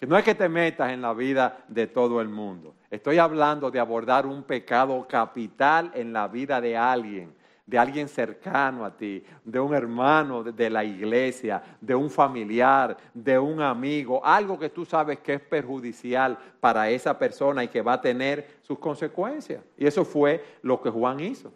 Que 0.00 0.06
no 0.08 0.18
es 0.18 0.24
que 0.24 0.34
te 0.34 0.48
metas 0.48 0.90
en 0.90 1.00
la 1.00 1.14
vida 1.14 1.64
de 1.68 1.86
todo 1.86 2.20
el 2.20 2.28
mundo. 2.28 2.74
Estoy 2.90 3.18
hablando 3.18 3.70
de 3.70 3.78
abordar 3.78 4.26
un 4.26 4.42
pecado 4.42 5.06
capital 5.06 5.92
en 5.94 6.12
la 6.12 6.26
vida 6.26 6.60
de 6.60 6.76
alguien, 6.76 7.37
de 7.68 7.78
alguien 7.78 8.08
cercano 8.08 8.82
a 8.82 8.96
ti, 8.96 9.22
de 9.44 9.60
un 9.60 9.74
hermano 9.74 10.42
de 10.42 10.70
la 10.70 10.82
iglesia, 10.82 11.62
de 11.78 11.94
un 11.94 12.08
familiar, 12.08 12.96
de 13.12 13.38
un 13.38 13.60
amigo, 13.60 14.24
algo 14.24 14.58
que 14.58 14.70
tú 14.70 14.86
sabes 14.86 15.18
que 15.18 15.34
es 15.34 15.40
perjudicial 15.42 16.38
para 16.60 16.88
esa 16.88 17.18
persona 17.18 17.62
y 17.62 17.68
que 17.68 17.82
va 17.82 17.92
a 17.92 18.00
tener 18.00 18.56
sus 18.62 18.78
consecuencias. 18.78 19.62
Y 19.76 19.86
eso 19.86 20.02
fue 20.02 20.42
lo 20.62 20.80
que 20.80 20.88
Juan 20.88 21.20
hizo. 21.20 21.52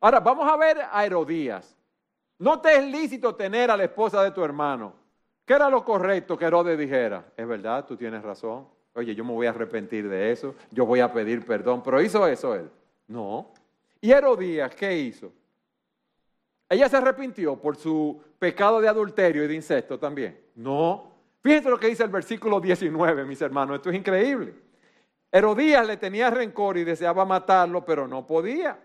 Ahora, 0.00 0.20
vamos 0.20 0.50
a 0.50 0.56
ver 0.56 0.78
a 0.90 1.04
Herodías. 1.04 1.76
No 2.38 2.62
te 2.62 2.78
es 2.78 2.84
lícito 2.86 3.34
tener 3.34 3.70
a 3.70 3.76
la 3.76 3.84
esposa 3.84 4.24
de 4.24 4.30
tu 4.30 4.42
hermano. 4.42 4.94
¿Qué 5.44 5.52
era 5.52 5.68
lo 5.68 5.84
correcto 5.84 6.38
que 6.38 6.46
Herodes 6.46 6.78
dijera? 6.78 7.26
Es 7.36 7.46
verdad, 7.46 7.84
tú 7.84 7.94
tienes 7.94 8.22
razón. 8.22 8.66
Oye, 8.94 9.14
yo 9.14 9.22
me 9.22 9.34
voy 9.34 9.46
a 9.46 9.50
arrepentir 9.50 10.08
de 10.08 10.32
eso, 10.32 10.54
yo 10.70 10.86
voy 10.86 11.00
a 11.00 11.12
pedir 11.12 11.44
perdón, 11.44 11.82
pero 11.82 12.00
hizo 12.00 12.26
eso 12.26 12.54
él. 12.54 12.70
No. 13.06 13.52
¿Y 14.00 14.12
Herodías 14.12 14.74
qué 14.74 14.96
hizo? 14.96 15.32
Ella 16.68 16.88
se 16.88 16.96
arrepintió 16.96 17.56
por 17.56 17.76
su 17.76 18.22
pecado 18.38 18.80
de 18.80 18.88
adulterio 18.88 19.44
y 19.44 19.48
de 19.48 19.54
incesto 19.54 19.98
también. 19.98 20.40
No. 20.54 21.10
Fíjense 21.42 21.68
lo 21.68 21.78
que 21.78 21.88
dice 21.88 22.04
el 22.04 22.10
versículo 22.10 22.60
19, 22.60 23.24
mis 23.24 23.42
hermanos, 23.42 23.76
esto 23.76 23.90
es 23.90 23.96
increíble. 23.96 24.54
Herodías 25.32 25.86
le 25.86 25.96
tenía 25.96 26.30
rencor 26.30 26.76
y 26.76 26.84
deseaba 26.84 27.24
matarlo, 27.24 27.84
pero 27.84 28.06
no 28.06 28.26
podía. 28.26 28.78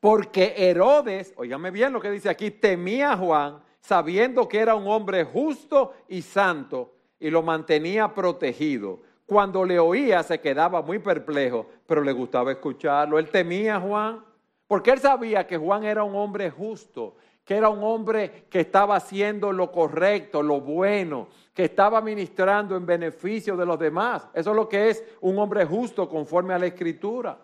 Porque 0.00 0.54
Herodes, 0.56 1.34
oígame 1.36 1.70
bien 1.70 1.92
lo 1.92 2.00
que 2.00 2.10
dice 2.10 2.28
aquí, 2.28 2.50
temía 2.50 3.12
a 3.12 3.16
Juan, 3.16 3.62
sabiendo 3.80 4.48
que 4.48 4.60
era 4.60 4.74
un 4.74 4.86
hombre 4.86 5.24
justo 5.24 5.94
y 6.08 6.22
santo, 6.22 6.94
y 7.18 7.30
lo 7.30 7.42
mantenía 7.42 8.14
protegido. 8.14 9.02
Cuando 9.28 9.62
le 9.62 9.78
oía 9.78 10.22
se 10.22 10.40
quedaba 10.40 10.80
muy 10.80 11.00
perplejo, 11.00 11.66
pero 11.86 12.02
le 12.02 12.12
gustaba 12.12 12.50
escucharlo. 12.50 13.18
Él 13.18 13.28
temía 13.28 13.76
a 13.76 13.80
Juan, 13.80 14.24
porque 14.66 14.90
él 14.90 15.00
sabía 15.00 15.46
que 15.46 15.58
Juan 15.58 15.84
era 15.84 16.02
un 16.02 16.16
hombre 16.16 16.50
justo, 16.50 17.16
que 17.44 17.54
era 17.54 17.68
un 17.68 17.84
hombre 17.84 18.46
que 18.48 18.60
estaba 18.60 18.96
haciendo 18.96 19.52
lo 19.52 19.70
correcto, 19.70 20.42
lo 20.42 20.62
bueno, 20.62 21.28
que 21.52 21.64
estaba 21.64 22.00
ministrando 22.00 22.74
en 22.74 22.86
beneficio 22.86 23.54
de 23.54 23.66
los 23.66 23.78
demás. 23.78 24.26
Eso 24.32 24.52
es 24.52 24.56
lo 24.56 24.66
que 24.66 24.88
es 24.88 25.04
un 25.20 25.38
hombre 25.38 25.66
justo 25.66 26.08
conforme 26.08 26.54
a 26.54 26.58
la 26.58 26.68
escritura. 26.68 27.38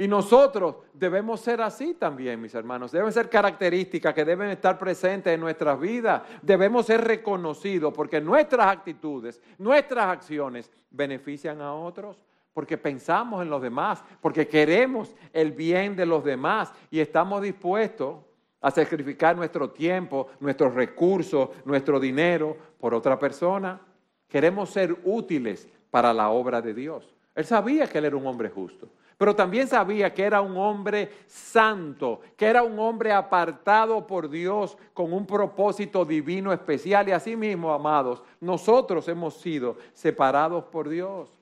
Y 0.00 0.06
nosotros 0.06 0.76
debemos 0.94 1.40
ser 1.40 1.60
así 1.60 1.92
también, 1.92 2.40
mis 2.40 2.54
hermanos. 2.54 2.92
Deben 2.92 3.12
ser 3.12 3.28
características 3.28 4.14
que 4.14 4.24
deben 4.24 4.48
estar 4.50 4.78
presentes 4.78 5.34
en 5.34 5.40
nuestras 5.40 5.78
vidas. 5.80 6.22
Debemos 6.40 6.86
ser 6.86 7.00
reconocidos 7.00 7.92
porque 7.92 8.20
nuestras 8.20 8.68
actitudes, 8.68 9.40
nuestras 9.58 10.06
acciones 10.06 10.70
benefician 10.90 11.60
a 11.60 11.74
otros. 11.74 12.16
Porque 12.54 12.78
pensamos 12.78 13.42
en 13.42 13.50
los 13.50 13.60
demás, 13.60 14.02
porque 14.20 14.46
queremos 14.46 15.16
el 15.32 15.50
bien 15.50 15.96
de 15.96 16.06
los 16.06 16.24
demás 16.24 16.72
y 16.90 17.00
estamos 17.00 17.42
dispuestos 17.42 18.18
a 18.60 18.70
sacrificar 18.70 19.36
nuestro 19.36 19.70
tiempo, 19.70 20.28
nuestros 20.38 20.74
recursos, 20.74 21.50
nuestro 21.64 21.98
dinero 21.98 22.56
por 22.78 22.94
otra 22.94 23.18
persona. 23.18 23.80
queremos 24.28 24.70
ser 24.70 24.96
útiles 25.04 25.66
para 25.90 26.12
la 26.12 26.28
obra 26.28 26.60
de 26.60 26.74
Dios. 26.74 27.14
Él 27.34 27.44
sabía 27.44 27.86
que 27.86 27.98
él 27.98 28.04
era 28.04 28.16
un 28.16 28.26
hombre 28.26 28.50
justo, 28.50 28.88
pero 29.18 29.34
también 29.34 29.66
sabía 29.66 30.14
que 30.14 30.22
era 30.22 30.40
un 30.40 30.56
hombre 30.56 31.10
santo, 31.26 32.20
que 32.36 32.46
era 32.46 32.62
un 32.62 32.78
hombre 32.78 33.12
apartado 33.12 34.06
por 34.06 34.30
Dios 34.30 34.78
con 34.94 35.12
un 35.12 35.26
propósito 35.26 36.04
divino 36.04 36.52
especial. 36.52 37.08
Y 37.08 37.12
así 37.12 37.34
mismo, 37.34 37.72
amados, 37.72 38.22
nosotros 38.40 39.08
hemos 39.08 39.34
sido 39.34 39.76
separados 39.92 40.64
por 40.66 40.88
Dios. 40.88 41.36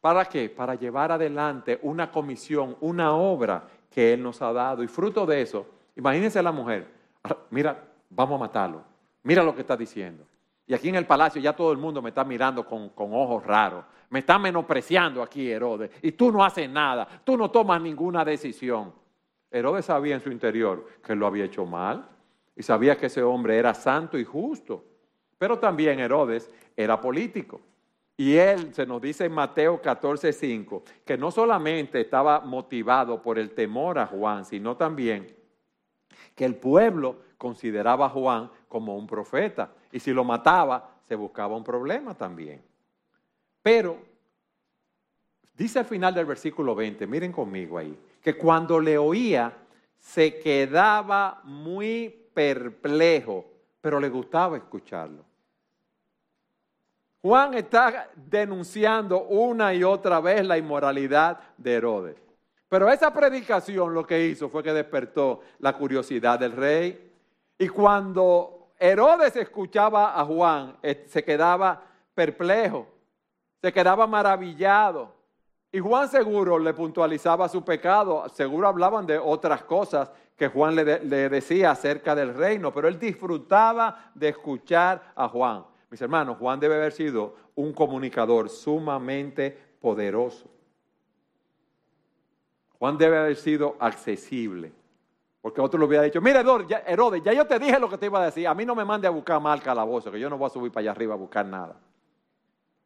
¿Para 0.00 0.24
qué? 0.24 0.48
Para 0.48 0.76
llevar 0.76 1.12
adelante 1.12 1.78
una 1.82 2.10
comisión, 2.10 2.74
una 2.80 3.14
obra 3.14 3.68
que 3.90 4.14
Él 4.14 4.22
nos 4.22 4.40
ha 4.40 4.54
dado. 4.54 4.82
Y 4.82 4.88
fruto 4.88 5.26
de 5.26 5.42
eso, 5.42 5.66
imagínense 5.94 6.38
a 6.38 6.42
la 6.42 6.52
mujer, 6.52 6.88
mira, 7.50 7.84
vamos 8.08 8.36
a 8.36 8.44
matarlo, 8.44 8.82
mira 9.22 9.42
lo 9.42 9.54
que 9.54 9.60
está 9.60 9.76
diciendo. 9.76 10.24
Y 10.66 10.74
aquí 10.74 10.88
en 10.88 10.94
el 10.94 11.06
palacio 11.06 11.40
ya 11.40 11.54
todo 11.54 11.72
el 11.72 11.78
mundo 11.78 12.00
me 12.00 12.08
está 12.08 12.24
mirando 12.24 12.64
con, 12.64 12.90
ojos 12.96 13.44
raros. 13.44 13.84
Me 14.10 14.20
está 14.20 14.38
menospreciando 14.38 15.22
aquí 15.22 15.50
Herodes. 15.50 15.90
Y 16.02 16.12
tú 16.12 16.32
no 16.32 16.42
haces 16.42 16.68
nada. 16.70 17.06
Tú 17.24 17.36
no 17.36 17.50
tomas 17.50 17.80
ninguna 17.80 18.24
decisión. 18.24 18.92
Herodes 19.50 19.84
sabía 19.84 20.14
en 20.14 20.20
su 20.20 20.30
interior 20.30 20.86
que 21.04 21.14
lo 21.14 21.26
había 21.26 21.44
hecho 21.44 21.66
mal. 21.66 22.08
Y 22.56 22.62
sabía 22.62 22.96
que 22.96 23.06
ese 23.06 23.22
hombre 23.22 23.58
era 23.58 23.74
santo 23.74 24.18
y 24.18 24.24
justo. 24.24 24.84
Pero 25.36 25.58
también 25.58 26.00
Herodes 26.00 26.50
era 26.76 27.00
político. 27.00 27.60
Y 28.16 28.36
él, 28.36 28.72
se 28.72 28.86
nos 28.86 29.02
dice 29.02 29.24
en 29.24 29.32
Mateo 29.32 29.82
14:5, 29.82 30.82
que 31.04 31.18
no 31.18 31.30
solamente 31.30 32.00
estaba 32.00 32.40
motivado 32.40 33.20
por 33.20 33.38
el 33.38 33.50
temor 33.50 33.98
a 33.98 34.06
Juan, 34.06 34.44
sino 34.44 34.76
también 34.76 35.34
que 36.34 36.44
el 36.44 36.54
pueblo 36.54 37.18
consideraba 37.36 38.06
a 38.06 38.10
Juan 38.10 38.50
como 38.68 38.96
un 38.96 39.06
profeta. 39.06 39.72
Y 39.94 40.00
si 40.00 40.12
lo 40.12 40.24
mataba, 40.24 40.90
se 41.06 41.14
buscaba 41.14 41.56
un 41.56 41.62
problema 41.62 42.14
también. 42.14 42.60
Pero, 43.62 43.96
dice 45.56 45.78
al 45.78 45.84
final 45.84 46.12
del 46.12 46.26
versículo 46.26 46.74
20, 46.74 47.06
miren 47.06 47.30
conmigo 47.30 47.78
ahí, 47.78 47.96
que 48.20 48.36
cuando 48.36 48.80
le 48.80 48.98
oía, 48.98 49.52
se 49.96 50.40
quedaba 50.40 51.42
muy 51.44 52.08
perplejo, 52.34 53.44
pero 53.80 54.00
le 54.00 54.08
gustaba 54.08 54.56
escucharlo. 54.56 55.24
Juan 57.22 57.54
está 57.54 58.10
denunciando 58.16 59.22
una 59.22 59.72
y 59.74 59.84
otra 59.84 60.20
vez 60.20 60.44
la 60.44 60.58
inmoralidad 60.58 61.38
de 61.56 61.72
Herodes. 61.72 62.16
Pero 62.68 62.90
esa 62.90 63.14
predicación 63.14 63.94
lo 63.94 64.04
que 64.04 64.26
hizo 64.26 64.48
fue 64.48 64.64
que 64.64 64.72
despertó 64.72 65.42
la 65.60 65.72
curiosidad 65.74 66.40
del 66.40 66.50
rey. 66.50 67.12
Y 67.56 67.68
cuando 67.68 68.53
Herodes 68.78 69.36
escuchaba 69.36 70.18
a 70.18 70.24
Juan, 70.24 70.76
eh, 70.82 71.04
se 71.06 71.24
quedaba 71.24 71.82
perplejo, 72.14 72.86
se 73.60 73.72
quedaba 73.72 74.06
maravillado. 74.06 75.12
Y 75.70 75.80
Juan 75.80 76.08
seguro 76.08 76.58
le 76.58 76.74
puntualizaba 76.74 77.48
su 77.48 77.64
pecado, 77.64 78.28
seguro 78.28 78.68
hablaban 78.68 79.06
de 79.06 79.18
otras 79.18 79.64
cosas 79.64 80.10
que 80.36 80.48
Juan 80.48 80.74
le, 80.74 81.04
le, 81.04 81.28
decía 81.28 81.72
acerca 81.72 82.14
del 82.14 82.34
reino, 82.34 82.72
pero 82.72 82.88
él 82.88 82.98
disfrutaba 82.98 84.10
de 84.14 84.28
escuchar 84.30 85.12
a 85.14 85.28
Juan. 85.28 85.64
Mis 85.90 86.00
hermanos, 86.00 86.36
Juan 86.38 86.58
debe 86.58 86.74
haber 86.74 86.92
sido 86.92 87.34
un 87.54 87.72
comunicador 87.72 88.48
sumamente 88.48 89.56
poderoso. 89.80 90.48
Juan 92.78 92.98
debe 92.98 93.16
haber 93.16 93.36
sido 93.36 93.76
accesible. 93.78 94.72
Porque 95.44 95.60
otro 95.60 95.78
le 95.78 95.84
hubiera 95.84 96.02
dicho, 96.04 96.22
mira 96.22 96.40
Herodes, 96.86 97.22
ya 97.22 97.34
yo 97.34 97.46
te 97.46 97.58
dije 97.58 97.78
lo 97.78 97.90
que 97.90 97.98
te 97.98 98.06
iba 98.06 98.18
a 98.18 98.24
decir, 98.24 98.48
a 98.48 98.54
mí 98.54 98.64
no 98.64 98.74
me 98.74 98.82
mande 98.82 99.06
a 99.06 99.10
buscar 99.10 99.42
mal 99.42 99.60
calabozo, 99.60 100.10
que 100.10 100.18
yo 100.18 100.30
no 100.30 100.38
voy 100.38 100.46
a 100.46 100.48
subir 100.48 100.72
para 100.72 100.80
allá 100.80 100.92
arriba 100.92 101.12
a 101.12 101.18
buscar 101.18 101.44
nada. 101.44 101.76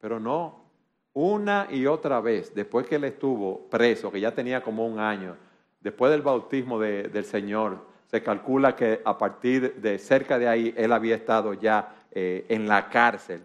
Pero 0.01 0.19
no, 0.19 0.65
una 1.13 1.69
y 1.71 1.87
otra 1.87 2.21
vez, 2.21 2.53
después 2.53 2.85
que 2.89 2.97
él 2.97 3.05
estuvo 3.05 3.69
preso, 3.71 4.11
que 4.11 4.19
ya 4.19 4.35
tenía 4.35 4.61
como 4.61 4.85
un 4.85 4.99
año, 4.99 5.37
después 5.81 6.11
del 6.11 6.23
bautismo 6.23 6.81
del 6.81 7.25
Señor, 7.25 7.79
se 8.07 8.25
calcula 8.25 8.75
que 8.75 9.03
a 9.05 9.17
partir 9.17 9.77
de 9.77 9.97
cerca 10.01 10.37
de 10.37 10.49
ahí 10.49 10.75
él 10.77 10.93
había 10.93 11.15
estado 11.15 11.55
ya 11.55 12.07
eh, 12.11 12.45
en 12.49 12.67
la 12.67 12.89
cárcel. 12.89 13.45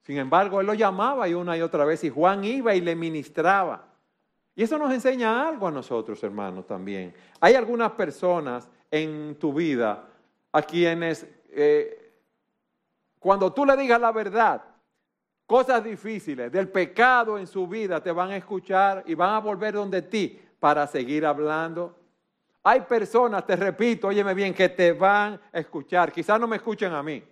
Sin 0.00 0.16
embargo, 0.16 0.62
él 0.62 0.66
lo 0.66 0.72
llamaba 0.72 1.28
y 1.28 1.34
una 1.34 1.54
y 1.54 1.60
otra 1.60 1.84
vez 1.84 2.02
y 2.02 2.08
Juan 2.08 2.42
iba 2.44 2.74
y 2.74 2.80
le 2.80 2.96
ministraba. 2.96 3.88
Y 4.56 4.62
eso 4.62 4.78
nos 4.78 4.92
enseña 4.92 5.48
algo 5.48 5.66
a 5.66 5.70
nosotros, 5.70 6.22
hermanos, 6.22 6.66
también. 6.66 7.12
Hay 7.40 7.54
algunas 7.54 7.92
personas 7.92 8.68
en 8.90 9.36
tu 9.36 9.52
vida 9.52 10.04
a 10.52 10.62
quienes, 10.62 11.26
eh, 11.50 12.12
cuando 13.18 13.52
tú 13.52 13.64
le 13.66 13.76
digas 13.76 14.00
la 14.00 14.12
verdad, 14.12 14.62
cosas 15.46 15.82
difíciles 15.82 16.52
del 16.52 16.68
pecado 16.68 17.36
en 17.36 17.46
su 17.46 17.66
vida, 17.66 18.00
te 18.00 18.12
van 18.12 18.30
a 18.30 18.36
escuchar 18.36 19.02
y 19.06 19.14
van 19.14 19.34
a 19.34 19.40
volver 19.40 19.74
donde 19.74 20.02
ti 20.02 20.40
para 20.60 20.86
seguir 20.86 21.26
hablando. 21.26 21.98
Hay 22.62 22.82
personas, 22.82 23.44
te 23.44 23.56
repito, 23.56 24.08
óyeme 24.08 24.32
bien, 24.32 24.54
que 24.54 24.68
te 24.68 24.92
van 24.92 25.38
a 25.52 25.58
escuchar. 25.58 26.12
Quizás 26.12 26.40
no 26.40 26.46
me 26.46 26.56
escuchen 26.56 26.92
a 26.92 27.02
mí. 27.02 27.22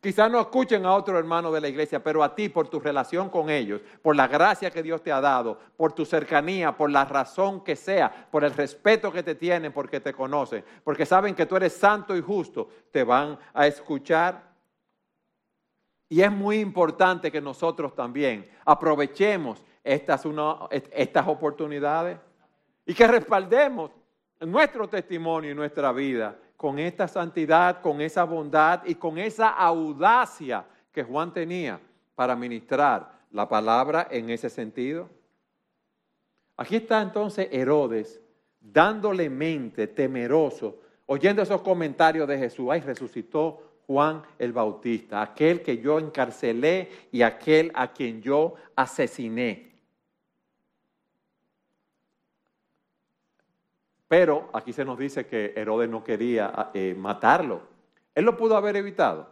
Quizás 0.00 0.30
no 0.30 0.40
escuchen 0.40 0.86
a 0.86 0.94
otro 0.94 1.18
hermano 1.18 1.52
de 1.52 1.60
la 1.60 1.68
iglesia, 1.68 2.02
pero 2.02 2.24
a 2.24 2.34
ti 2.34 2.48
por 2.48 2.68
tu 2.68 2.80
relación 2.80 3.28
con 3.28 3.50
ellos, 3.50 3.82
por 4.00 4.16
la 4.16 4.28
gracia 4.28 4.70
que 4.70 4.82
Dios 4.82 5.02
te 5.02 5.12
ha 5.12 5.20
dado, 5.20 5.58
por 5.76 5.92
tu 5.92 6.06
cercanía, 6.06 6.74
por 6.74 6.90
la 6.90 7.04
razón 7.04 7.62
que 7.62 7.76
sea, 7.76 8.28
por 8.30 8.42
el 8.42 8.54
respeto 8.54 9.12
que 9.12 9.22
te 9.22 9.34
tienen 9.34 9.72
porque 9.72 10.00
te 10.00 10.14
conocen, 10.14 10.64
porque 10.84 11.04
saben 11.04 11.34
que 11.34 11.44
tú 11.44 11.54
eres 11.54 11.74
santo 11.74 12.16
y 12.16 12.22
justo, 12.22 12.70
te 12.90 13.04
van 13.04 13.38
a 13.52 13.66
escuchar. 13.66 14.50
Y 16.08 16.22
es 16.22 16.32
muy 16.32 16.60
importante 16.60 17.30
que 17.30 17.42
nosotros 17.42 17.94
también 17.94 18.50
aprovechemos 18.64 19.62
estas, 19.84 20.26
estas 20.92 21.28
oportunidades 21.28 22.18
y 22.86 22.94
que 22.94 23.06
respaldemos 23.06 23.90
nuestro 24.40 24.88
testimonio 24.88 25.50
y 25.50 25.54
nuestra 25.54 25.92
vida 25.92 26.38
con 26.60 26.78
esta 26.78 27.08
santidad, 27.08 27.80
con 27.80 28.02
esa 28.02 28.24
bondad 28.24 28.82
y 28.84 28.96
con 28.96 29.16
esa 29.16 29.48
audacia 29.48 30.66
que 30.92 31.02
Juan 31.02 31.32
tenía 31.32 31.80
para 32.14 32.36
ministrar 32.36 33.10
la 33.30 33.48
palabra 33.48 34.08
en 34.10 34.28
ese 34.28 34.50
sentido? 34.50 35.08
Aquí 36.58 36.76
está 36.76 37.00
entonces 37.00 37.48
Herodes 37.50 38.20
dándole 38.60 39.30
mente, 39.30 39.86
temeroso, 39.86 40.82
oyendo 41.06 41.40
esos 41.40 41.62
comentarios 41.62 42.28
de 42.28 42.36
Jesús. 42.36 42.68
Ay, 42.70 42.82
resucitó 42.82 43.78
Juan 43.86 44.22
el 44.38 44.52
Bautista, 44.52 45.22
aquel 45.22 45.62
que 45.62 45.78
yo 45.78 45.98
encarcelé 45.98 46.90
y 47.10 47.22
aquel 47.22 47.72
a 47.74 47.90
quien 47.90 48.20
yo 48.20 48.52
asesiné. 48.76 49.69
Pero 54.10 54.50
aquí 54.52 54.72
se 54.72 54.84
nos 54.84 54.98
dice 54.98 55.26
que 55.26 55.52
Herodes 55.54 55.88
no 55.88 56.02
quería 56.02 56.72
eh, 56.74 56.96
matarlo. 56.98 57.62
Él 58.12 58.24
lo 58.24 58.36
pudo 58.36 58.56
haber 58.56 58.74
evitado. 58.74 59.28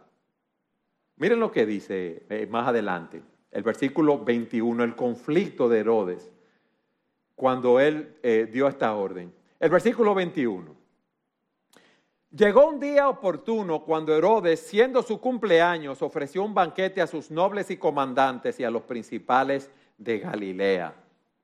Miren 1.17 1.41
lo 1.41 1.51
que 1.51 1.65
dice 1.65 2.23
eh, 2.29 2.47
más 2.49 2.65
adelante, 2.65 3.21
el 3.51 3.61
versículo 3.61 4.23
21, 4.23 4.85
el 4.85 4.95
conflicto 4.95 5.67
de 5.67 5.79
Herodes, 5.81 6.31
cuando 7.35 7.81
él 7.81 8.15
eh, 8.23 8.47
dio 8.49 8.69
esta 8.69 8.95
orden. 8.95 9.33
El 9.59 9.69
versículo 9.69 10.15
21. 10.15 10.73
Llegó 12.31 12.69
un 12.69 12.79
día 12.79 13.09
oportuno 13.09 13.83
cuando 13.83 14.15
Herodes, 14.15 14.61
siendo 14.61 15.03
su 15.03 15.19
cumpleaños, 15.19 16.01
ofreció 16.01 16.41
un 16.41 16.53
banquete 16.53 17.01
a 17.01 17.07
sus 17.07 17.29
nobles 17.29 17.69
y 17.69 17.75
comandantes 17.75 18.57
y 18.61 18.63
a 18.63 18.71
los 18.71 18.83
principales 18.83 19.69
de 19.97 20.19
Galilea. 20.19 20.95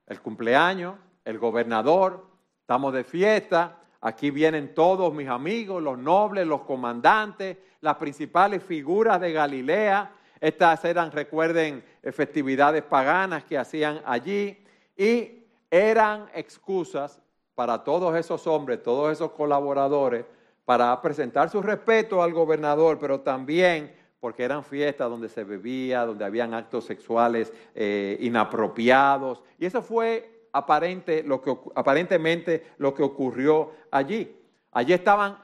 El 0.08 0.21
cumpleaños, 0.21 0.95
el 1.26 1.38
gobernador, 1.38 2.35
Estamos 2.65 2.93
de 2.93 3.04
fiesta, 3.04 3.78
aquí 4.01 4.32
vienen 4.32 4.73
todos 4.73 5.13
mis 5.13 5.30
amigos, 5.30 5.84
los 5.84 5.99
nobles, 5.99 6.47
los 6.47 6.62
comandantes, 6.62 7.58
las 7.82 7.97
principales 7.97 8.63
figuras 8.63 9.21
de 9.21 9.32
Galilea. 9.32 10.12
Estas 10.41 10.84
eran, 10.84 11.12
recuerden, 11.12 11.86
festividades 12.12 12.82
paganas 12.82 13.43
que 13.43 13.56
hacían 13.56 14.01
allí 14.04 14.58
y 14.97 15.45
eran 15.69 16.25
excusas 16.34 17.21
para 17.54 17.84
todos 17.84 18.15
esos 18.15 18.47
hombres, 18.47 18.82
todos 18.82 19.12
esos 19.12 19.30
colaboradores, 19.34 20.25
para 20.65 20.99
presentar 21.04 21.51
su 21.51 21.62
respeto 21.62 22.23
al 22.23 22.34
gobernador, 22.34 22.97
pero 22.99 23.19
también 23.19 23.95
porque 24.19 24.41
eran 24.41 24.63
fiestas 24.63 25.08
donde 25.08 25.30
se 25.30 25.43
bebía, 25.43 26.04
donde 26.04 26.25
habían 26.25 26.56
actos 26.56 26.86
sexuales 26.86 27.54
eh, 27.75 28.17
inapropiados. 28.21 29.43
Y 29.60 29.67
eso 29.67 29.84
fue 29.84 30.35
aparente, 30.55 31.21
lo 31.23 31.41
que, 31.41 31.55
aparentemente 31.75 32.71
lo 32.77 32.93
que 32.93 33.03
ocurrió 33.03 33.71
allí. 33.91 34.35
Allí 34.71 34.93
estaban 34.93 35.37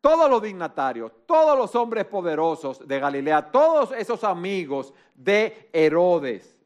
todos 0.00 0.30
los 0.30 0.42
dignatarios, 0.42 1.10
todos 1.26 1.56
los 1.56 1.74
hombres 1.74 2.04
poderosos 2.04 2.86
de 2.86 3.00
Galilea, 3.00 3.50
todos 3.50 3.92
esos 3.92 4.22
amigos 4.24 4.92
de 5.14 5.70
Herodes, 5.72 6.56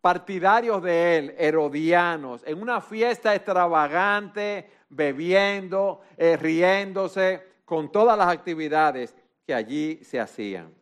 partidarios 0.00 0.82
de 0.82 1.18
él, 1.18 1.34
herodianos, 1.38 2.42
en 2.46 2.60
una 2.60 2.80
fiesta 2.80 3.34
extravagante, 3.34 4.70
bebiendo, 4.88 6.00
eh, 6.16 6.36
riéndose, 6.36 7.46
con 7.64 7.92
todas 7.92 8.16
las 8.16 8.28
actividades 8.28 9.14
que 9.46 9.54
allí 9.54 10.00
se 10.02 10.18
hacían. 10.18 10.72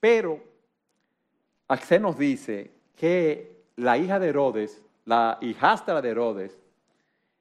Pero 0.00 0.42
Axé 1.68 2.00
nos 2.00 2.16
dice 2.16 2.70
que 2.96 3.58
la 3.76 3.98
hija 3.98 4.18
de 4.18 4.28
Herodes, 4.28 4.82
la 5.08 5.38
hijastra 5.40 6.02
de 6.02 6.10
Herodes, 6.10 6.58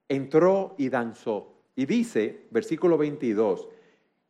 entró 0.08 0.74
y 0.78 0.88
danzó. 0.88 1.54
Y 1.76 1.86
dice, 1.86 2.48
versículo 2.50 2.98
22, 2.98 3.68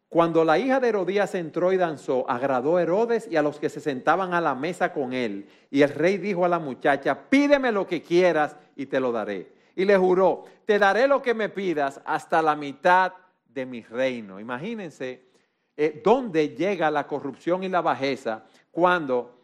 cuando 0.10 0.43
la 0.43 0.58
hija 0.58 0.80
de 0.80 0.89
Herodías 0.89 1.36
entró 1.36 1.71
y 1.71 1.78
danzó, 1.78 2.28
agradó 2.28 2.78
a 2.78 2.82
Herodes 2.82 3.28
y 3.30 3.36
a 3.36 3.43
los 3.43 3.60
que 3.60 3.69
se 3.69 3.80
sentaban 3.80 4.34
a 4.34 4.41
la 4.41 4.56
mesa 4.56 4.91
con 4.91 5.13
él. 5.13 5.47
Y 5.69 5.84
el 5.84 5.89
rey 5.89 6.17
dijo 6.17 6.45
a 6.45 6.50
la 6.50 6.58
muchacha, 6.58 7.30
pídeme 7.30 7.71
lo 7.71 7.86
que 7.86 8.02
quieras 8.02 8.58
y 8.76 8.88
te 8.88 9.00
lo 9.00 9.12
daré. 9.12 9.52
Y 9.76 9.86
le 9.86 9.95
juró, 9.97 10.45
te 10.65 10.80
daré 10.80 11.08
lo 11.08 11.21
que 11.21 11.36
me 11.36 11.50
pidas 11.50 12.02
hasta 12.06 12.41
la 12.41 12.56
mitad 12.56 13.13
de 13.45 13.67
mi 13.67 13.84
reino. 13.84 14.39
Imagínense 14.39 15.26
eh, 15.76 16.02
dónde 16.04 16.56
llega 16.56 16.89
la 16.89 17.06
corrupción 17.06 17.63
y 17.63 17.69
la 17.69 17.82
bajeza 17.82 18.45
cuando 18.71 19.37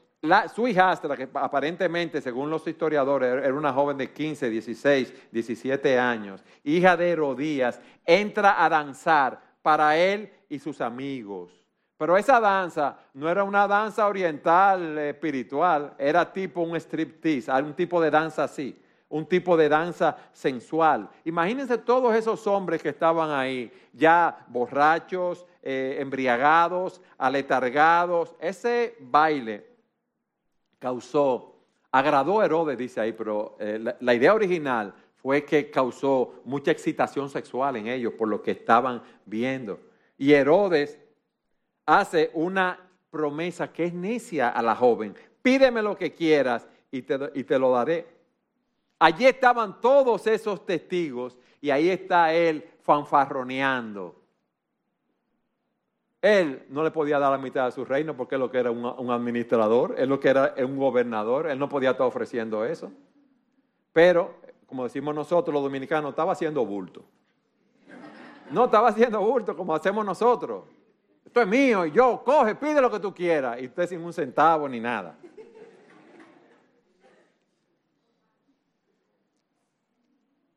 su 0.53 0.67
hijastra, 0.67 1.17
que 1.17 1.27
aparentemente, 1.33 2.21
según 2.21 2.49
los 2.49 2.65
historiadores, 2.65 3.43
era 3.43 3.53
una 3.53 3.73
joven 3.73 3.97
de 3.97 4.11
15, 4.11 4.49
16, 4.49 5.13
17 5.31 5.99
años, 5.99 6.43
hija 6.63 6.95
de 6.95 7.09
Herodías, 7.09 7.81
entra 8.05 8.63
a 8.63 8.69
danzar 8.69 9.41
para 9.61 9.97
él 9.97 10.31
y 10.47 10.59
sus 10.59 10.79
amigos. 10.79 11.51
Pero 11.97 12.17
esa 12.17 12.39
danza 12.39 12.97
no 13.13 13.29
era 13.29 13.43
una 13.43 13.67
danza 13.67 14.07
oriental 14.07 14.97
eh, 14.97 15.09
espiritual, 15.09 15.93
era 15.97 16.31
tipo 16.31 16.61
un 16.61 16.75
striptease, 16.77 17.51
un 17.51 17.73
tipo 17.73 18.01
de 18.01 18.09
danza 18.09 18.45
así, 18.45 18.77
un 19.09 19.25
tipo 19.25 19.57
de 19.57 19.69
danza 19.69 20.17
sensual. 20.31 21.09
Imagínense 21.25 21.77
todos 21.77 22.15
esos 22.15 22.47
hombres 22.47 22.81
que 22.81 22.89
estaban 22.89 23.29
ahí, 23.29 23.71
ya 23.91 24.45
borrachos, 24.47 25.45
eh, 25.61 25.97
embriagados, 25.99 27.01
aletargados. 27.17 28.35
Ese 28.39 28.97
baile 28.99 29.72
causó, 30.83 31.55
agradó 31.93 32.41
a 32.41 32.45
Herodes, 32.45 32.77
dice 32.77 32.99
ahí, 32.99 33.13
pero 33.13 33.55
eh, 33.57 33.79
la, 34.01 34.13
idea 34.13 34.33
original 34.33 34.93
fue 35.15 35.45
que 35.45 35.71
causó 35.71 36.41
mucha 36.43 36.71
excitación 36.71 37.29
sexual 37.29 37.77
en 37.77 37.87
ellos 37.87 38.11
por 38.17 38.27
lo 38.27 38.41
que 38.41 38.51
estaban 38.51 39.01
viendo. 39.25 39.79
Y 40.17 40.33
Herodes 40.33 40.99
hace 41.85 42.31
una 42.33 42.77
promesa 43.09 43.71
que 43.71 43.85
es 43.85 43.93
necia 43.93 44.49
a 44.49 44.61
la 44.61 44.75
joven. 44.75 45.15
Pídeme 45.41 45.81
lo 45.81 45.95
que 45.95 46.13
quieras 46.13 46.67
y 46.91 47.03
te, 47.03 47.17
y 47.33 47.45
te 47.45 47.57
lo 47.57 47.71
daré. 47.71 48.05
Allí 48.99 49.25
estaban 49.25 49.79
todos 49.79 50.27
esos 50.27 50.65
testigos 50.65 51.37
y 51.61 51.69
ahí 51.69 51.87
está 51.87 52.33
él 52.33 52.61
fanfarroneando. 52.81 54.21
Él 56.23 56.63
no 56.69 56.85
le 56.85 56.91
podía 56.91 57.19
dar 57.19 57.31
la 57.31 57.37
mitad 57.37 57.65
de 57.65 57.73
su 57.73 57.83
reino 57.83 58.15
porque 58.15 58.35
él 58.35 58.39
lo 58.39 58.49
que 58.49 58.57
era 58.57 58.71
un, 58.71 59.11
administrador, 59.11 59.95
él 59.97 60.07
lo 60.07 60.21
que 60.21 60.29
era 60.29 60.53
un 60.57 60.77
gobernador, 60.77 61.47
él 61.47 61.59
no 61.59 61.67
podía 61.67 61.91
estar 61.91 62.07
ofreciendo 62.07 62.63
eso. 62.63 62.93
Pero, 63.91 64.35
como 64.65 64.85
decimos 64.85 65.13
nosotros 65.13 65.53
los 65.53 65.61
dominicanos, 65.61 66.11
estaba 66.11 66.31
haciendo 66.31 66.65
bulto. 66.65 67.03
No 68.51 68.65
estaba 68.65 68.87
haciendo 68.87 69.19
bulto 69.19 69.53
como 69.57 69.75
hacemos 69.75 70.05
nosotros. 70.05 70.63
Esto 71.25 71.41
es 71.41 71.47
mío 71.47 71.85
y 71.85 71.91
yo, 71.91 72.23
coge, 72.23 72.55
pide 72.55 72.79
lo 72.79 72.89
que 72.89 73.01
tú 73.01 73.13
quieras. 73.13 73.61
Y 73.61 73.65
usted 73.65 73.89
sin 73.89 73.99
un 73.99 74.13
centavo 74.13 74.69
ni 74.69 74.79
nada. 74.79 75.17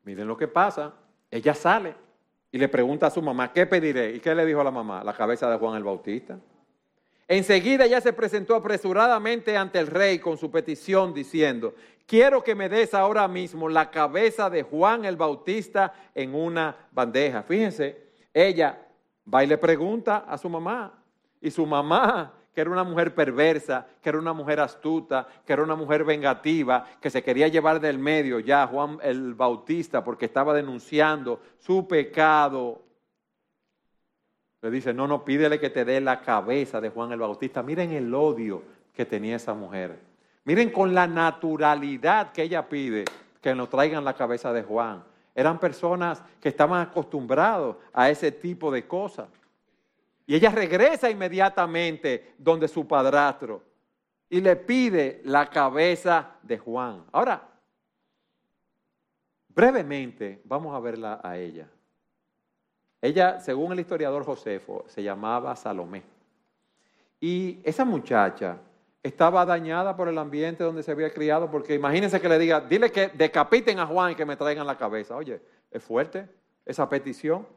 Miren 0.05 0.29
lo 0.29 0.37
que 0.37 0.47
pasa. 0.47 0.93
Ella 1.29 1.53
sale 1.53 2.06
y 2.51 2.57
le 2.57 2.67
pregunta 2.67 3.07
a 3.07 3.11
su 3.11 3.21
mamá, 3.21 3.51
¿qué 3.51 3.65
pediré? 3.65 4.11
¿Y 4.11 4.19
qué 4.19 4.33
le 4.33 4.45
dijo 4.45 4.61
a 4.61 4.63
la 4.63 4.71
mamá? 4.71 5.03
La 5.03 5.13
cabeza 5.13 5.49
de 5.49 5.57
Juan 5.57 5.75
el 5.75 5.83
Bautista. 5.83 6.39
Enseguida 7.27 7.85
ella 7.85 7.99
se 7.99 8.13
presentó 8.13 8.55
apresuradamente 8.55 9.57
ante 9.57 9.79
el 9.79 9.87
rey 9.87 10.19
con 10.19 10.37
su 10.37 10.49
petición 10.49 11.13
diciendo, 11.13 11.75
quiero 12.05 12.41
que 12.41 12.55
me 12.55 12.69
des 12.69 12.93
ahora 12.93 13.27
mismo 13.27 13.67
la 13.67 13.91
cabeza 13.91 14.49
de 14.49 14.63
Juan 14.63 15.03
el 15.03 15.17
Bautista 15.17 15.93
en 16.15 16.33
una 16.33 16.87
bandeja. 16.91 17.43
Fíjense, 17.43 18.11
ella 18.33 18.87
va 19.31 19.43
y 19.43 19.47
le 19.47 19.57
pregunta 19.57 20.25
a 20.27 20.37
su 20.37 20.47
mamá 20.47 21.03
y 21.41 21.51
su 21.51 21.65
mamá 21.65 22.33
que 22.57 22.61
era 22.61 22.71
una 22.71 22.83
mujer 22.83 23.13
perversa, 23.13 23.85
que 24.01 24.09
era 24.09 24.17
una 24.17 24.33
mujer 24.33 24.59
astuta, 24.59 25.27
que 25.45 25.53
era 25.53 25.61
una 25.61 25.75
mujer 25.75 26.03
vengativa, 26.03 26.87
que 26.99 27.11
se 27.11 27.21
quería 27.21 27.47
llevar 27.49 27.79
del 27.79 27.99
medio 27.99 28.39
ya 28.39 28.65
Juan 28.65 28.97
el 29.03 29.35
Bautista 29.35 30.03
porque 30.03 30.25
estaba 30.25 30.55
denunciando 30.55 31.39
su 31.59 31.87
pecado. 31.87 32.81
Le 34.63 34.71
dice, 34.71 34.91
no, 34.91 35.05
no, 35.05 35.23
pídele 35.23 35.59
que 35.59 35.69
te 35.69 35.85
dé 35.85 36.01
la 36.01 36.19
cabeza 36.19 36.81
de 36.81 36.89
Juan 36.89 37.11
el 37.11 37.19
Bautista. 37.19 37.61
Miren 37.61 37.91
el 37.91 38.11
odio 38.11 38.63
que 38.91 39.05
tenía 39.05 39.35
esa 39.35 39.53
mujer. 39.53 39.99
Miren 40.43 40.71
con 40.71 40.95
la 40.95 41.05
naturalidad 41.05 42.31
que 42.31 42.41
ella 42.41 42.67
pide 42.67 43.05
que 43.39 43.53
nos 43.53 43.69
traigan 43.69 44.03
la 44.03 44.15
cabeza 44.15 44.51
de 44.51 44.63
Juan. 44.63 45.03
Eran 45.35 45.59
personas 45.59 46.23
que 46.41 46.49
estaban 46.49 46.81
acostumbrados 46.81 47.75
a 47.93 48.09
ese 48.09 48.31
tipo 48.31 48.71
de 48.71 48.87
cosas. 48.87 49.27
Y 50.27 50.35
ella 50.35 50.51
regresa 50.51 51.09
inmediatamente 51.09 52.35
donde 52.37 52.67
su 52.67 52.85
padrastro 52.85 53.63
y 54.29 54.41
le 54.41 54.57
pide 54.57 55.21
la 55.23 55.49
cabeza 55.49 56.35
de 56.43 56.57
Juan. 56.57 57.05
Ahora, 57.13 57.47
brevemente 59.47 60.41
vamos 60.43 60.75
a 60.75 60.79
verla 60.79 61.21
a 61.23 61.37
ella. 61.37 61.69
Ella, 63.01 63.39
según 63.39 63.71
el 63.71 63.79
historiador 63.79 64.25
Josefo, 64.25 64.83
se 64.87 65.01
llamaba 65.01 65.55
Salomé. 65.55 66.03
Y 67.21 67.59
esa 67.63 67.85
muchacha 67.85 68.57
estaba 69.01 69.45
dañada 69.45 69.95
por 69.95 70.09
el 70.09 70.17
ambiente 70.17 70.63
donde 70.63 70.83
se 70.83 70.91
había 70.91 71.13
criado, 71.13 71.49
porque 71.49 71.75
imagínense 71.75 72.19
que 72.19 72.27
le 72.27 72.37
diga, 72.37 72.59
dile 72.59 72.91
que 72.91 73.07
decapiten 73.09 73.79
a 73.79 73.85
Juan 73.85 74.11
y 74.11 74.15
que 74.15 74.25
me 74.25 74.35
traigan 74.35 74.67
la 74.67 74.77
cabeza. 74.77 75.15
Oye, 75.15 75.39
es 75.71 75.81
fuerte 75.81 76.27
esa 76.65 76.89
petición. 76.89 77.47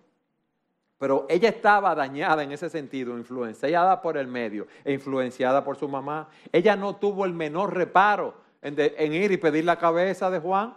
Pero 1.01 1.25
ella 1.31 1.49
estaba 1.49 1.95
dañada 1.95 2.43
en 2.43 2.53
ese 2.53 2.69
sentido, 2.69 3.17
influenciada 3.17 4.03
por 4.03 4.19
el 4.19 4.27
medio 4.27 4.67
e 4.85 4.93
influenciada 4.93 5.65
por 5.65 5.77
su 5.77 5.89
mamá. 5.89 6.29
Ella 6.53 6.77
no 6.77 6.97
tuvo 6.97 7.25
el 7.25 7.33
menor 7.33 7.75
reparo 7.75 8.35
en, 8.61 9.15
ir 9.15 9.33
y 9.33 9.39
pedir 9.39 9.65
la 9.65 9.79
cabeza 9.79 10.31
de 10.31 10.41
Juan. 10.41 10.75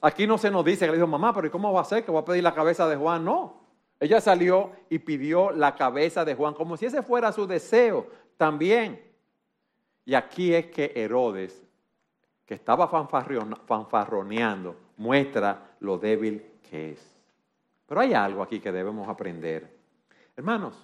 Aquí 0.00 0.28
no 0.28 0.38
se 0.38 0.52
nos 0.52 0.64
dice 0.64 0.84
que 0.84 0.92
le 0.92 0.98
dijo, 0.98 1.08
mamá, 1.08 1.34
pero 1.34 1.50
¿cómo 1.50 1.72
va 1.72 1.80
a 1.80 1.84
ser 1.84 2.04
que 2.04 2.12
voy 2.12 2.22
a 2.22 2.24
pedir 2.24 2.44
la 2.44 2.54
cabeza 2.54 2.88
de 2.88 2.94
Juan? 2.94 3.24
No. 3.24 3.60
Ella 3.98 4.20
salió 4.20 4.70
y 4.88 5.00
pidió 5.00 5.50
la 5.50 5.74
cabeza 5.74 6.24
de 6.24 6.36
Juan, 6.36 6.54
como 6.54 6.76
si 6.76 6.86
ese 6.86 7.02
fuera 7.02 7.32
su 7.32 7.44
deseo 7.44 8.06
también. 8.36 9.02
Y 10.04 10.14
aquí 10.14 10.54
es 10.54 10.66
que 10.66 10.92
Herodes, 10.94 11.60
que 12.46 12.54
estaba 12.54 12.86
fanfarroneando, 12.86 14.76
muestra 14.96 15.74
lo 15.80 15.98
débil 15.98 16.46
que 16.70 16.92
es. 16.92 17.13
Pero 17.94 18.02
hay 18.02 18.12
algo 18.12 18.42
aquí 18.42 18.58
que 18.58 18.72
debemos 18.72 19.08
aprender. 19.08 19.72
Hermanos, 20.36 20.74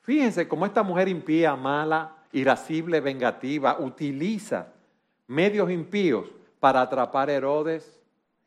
fíjense 0.00 0.48
cómo 0.48 0.64
esta 0.64 0.82
mujer 0.82 1.08
impía, 1.08 1.54
mala, 1.56 2.16
irascible, 2.32 3.02
vengativa, 3.02 3.78
utiliza 3.80 4.68
medios 5.26 5.70
impíos 5.70 6.26
para 6.60 6.80
atrapar 6.80 7.28
a 7.28 7.34
Herodes. 7.34 8.00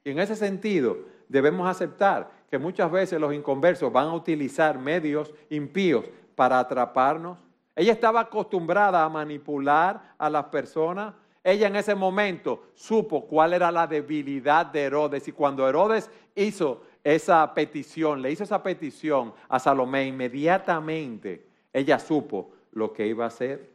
Y 0.03 0.09
en 0.09 0.17
ese 0.17 0.35
sentido, 0.35 0.97
debemos 1.29 1.69
aceptar 1.69 2.31
que 2.49 2.57
muchas 2.57 2.89
veces 2.89 3.21
los 3.21 3.35
inconversos 3.35 3.93
van 3.93 4.07
a 4.07 4.15
utilizar 4.15 4.79
medios 4.79 5.31
impíos 5.51 6.03
para 6.35 6.57
atraparnos. 6.57 7.37
Ella 7.75 7.93
estaba 7.93 8.21
acostumbrada 8.21 9.03
a 9.03 9.09
manipular 9.09 10.15
a 10.17 10.27
las 10.27 10.45
personas. 10.45 11.13
Ella 11.43 11.67
en 11.67 11.75
ese 11.75 11.93
momento 11.93 12.63
supo 12.73 13.27
cuál 13.27 13.53
era 13.53 13.71
la 13.71 13.85
debilidad 13.85 14.65
de 14.65 14.85
Herodes 14.85 15.27
y 15.27 15.31
cuando 15.33 15.69
Herodes 15.69 16.09
hizo 16.33 16.81
esa 17.15 17.53
petición, 17.53 18.21
le 18.21 18.31
hizo 18.31 18.43
esa 18.43 18.61
petición 18.61 19.33
a 19.47 19.59
Salomé, 19.59 20.07
inmediatamente 20.07 21.47
ella 21.71 21.99
supo 21.99 22.51
lo 22.73 22.91
que 22.91 23.07
iba 23.07 23.23
a 23.23 23.29
hacer. 23.29 23.69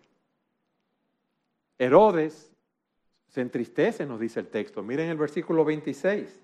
Herodes 1.79 2.53
se 3.29 3.41
entristece, 3.41 4.05
nos 4.05 4.21
dice 4.21 4.41
el 4.41 4.49
texto. 4.49 4.83
Miren 4.83 5.09
el 5.09 5.17
versículo 5.17 5.65
26. 5.65 6.41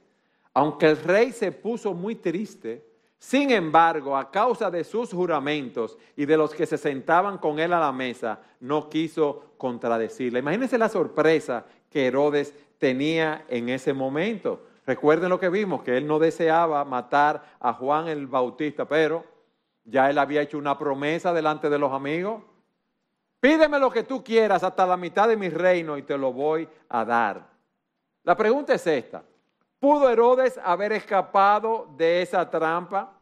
Aunque 0.55 0.87
el 0.87 0.97
rey 0.97 1.33
se 1.33 1.53
puso 1.53 1.93
muy 1.93 2.15
triste, 2.15 2.83
sin 3.19 3.51
embargo, 3.51 4.17
a 4.17 4.31
causa 4.31 4.71
de 4.71 4.83
sus 4.83 5.13
juramentos 5.13 5.99
y 6.17 6.25
de 6.25 6.39
los 6.39 6.55
que 6.55 6.65
se 6.65 6.79
sentaban 6.79 7.37
con 7.37 7.59
él 7.59 7.75
a 7.75 7.81
la 7.81 7.93
mesa, 7.93 8.41
no 8.61 8.89
quiso 8.89 9.53
contradecirle. 9.59 10.39
Imagínense 10.39 10.79
la 10.79 10.89
sorpresa 10.89 11.67
que 11.91 12.07
Herodes 12.07 12.55
tenía 12.79 13.45
en 13.49 13.69
ese 13.69 13.93
momento. 13.93 14.68
Recuerden 14.89 15.29
lo 15.29 15.39
que 15.39 15.51
vimos, 15.51 15.83
que 15.83 15.99
él 15.99 16.07
no 16.07 16.19
deseaba 16.19 16.83
matar 16.83 17.43
a 17.61 17.75
Juan 17.75 18.09
el 18.09 18.27
Bautista, 18.27 18.87
pero 18.87 19.23
ya 19.85 20.09
él 20.09 20.17
había 20.17 20.41
hecho 20.41 20.57
una 20.57 20.79
promesa 20.79 21.31
delante 21.35 21.69
de 21.69 21.79
los 21.79 21.93
amigos. 21.93 22.43
Pídeme 23.39 23.79
lo 23.79 23.91
que 23.91 24.05
tú 24.05 24.25
quieras 24.25 24.65
hasta 24.65 24.87
la 24.87 24.97
mitad 24.97 25.29
de 25.29 25.37
mi 25.37 25.51
reino 25.51 25.99
y 25.99 26.05
te 26.05 26.17
lo 26.17 26.33
voy 26.33 26.67
a 26.89 27.05
dar. 27.05 27.51
La 28.25 28.35
pregunta 28.35 28.73
es 28.73 28.87
esta. 28.87 29.23
¿Pudo 29.79 30.09
Herodes 30.09 30.59
haber 30.65 30.93
escapado 30.93 31.91
de 31.99 32.23
esa 32.23 32.49
trampa? 32.49 33.13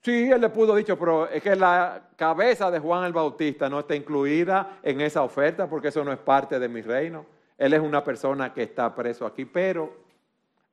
Sí, 0.00 0.30
él 0.30 0.40
le 0.40 0.48
pudo 0.48 0.74
dicho, 0.74 0.98
pero 0.98 1.28
es 1.28 1.42
que 1.42 1.56
la 1.56 2.08
cabeza 2.16 2.70
de 2.70 2.78
Juan 2.78 3.04
el 3.04 3.12
Bautista 3.12 3.68
no 3.68 3.80
está 3.80 3.94
incluida 3.94 4.78
en 4.82 5.02
esa 5.02 5.24
oferta 5.24 5.68
porque 5.68 5.88
eso 5.88 6.02
no 6.02 6.10
es 6.10 6.18
parte 6.18 6.58
de 6.58 6.70
mi 6.70 6.80
reino. 6.80 7.26
Él 7.58 7.74
es 7.74 7.80
una 7.80 8.02
persona 8.02 8.54
que 8.54 8.62
está 8.62 8.94
preso 8.94 9.26
aquí, 9.26 9.44
pero 9.44 10.08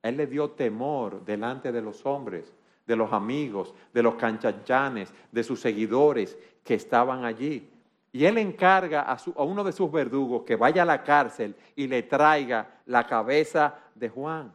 él 0.02 0.16
le 0.16 0.26
dio 0.26 0.50
temor 0.50 1.24
delante 1.24 1.72
de 1.72 1.82
los 1.82 2.04
hombres, 2.06 2.52
de 2.86 2.96
los 2.96 3.12
amigos, 3.12 3.74
de 3.92 4.02
los 4.02 4.14
canchachanes, 4.14 5.12
de 5.30 5.42
sus 5.42 5.60
seguidores 5.60 6.38
que 6.64 6.74
estaban 6.74 7.24
allí. 7.24 7.68
Y 8.12 8.24
él 8.24 8.38
encarga 8.38 9.02
a, 9.02 9.14
a, 9.14 9.42
uno 9.42 9.62
de 9.62 9.72
sus 9.72 9.90
verdugos 9.92 10.44
que 10.44 10.56
vaya 10.56 10.82
a 10.82 10.86
la 10.86 11.02
cárcel 11.02 11.54
y 11.76 11.86
le 11.86 12.02
traiga 12.04 12.80
la 12.86 13.06
cabeza 13.06 13.74
de 13.94 14.08
Juan. 14.08 14.52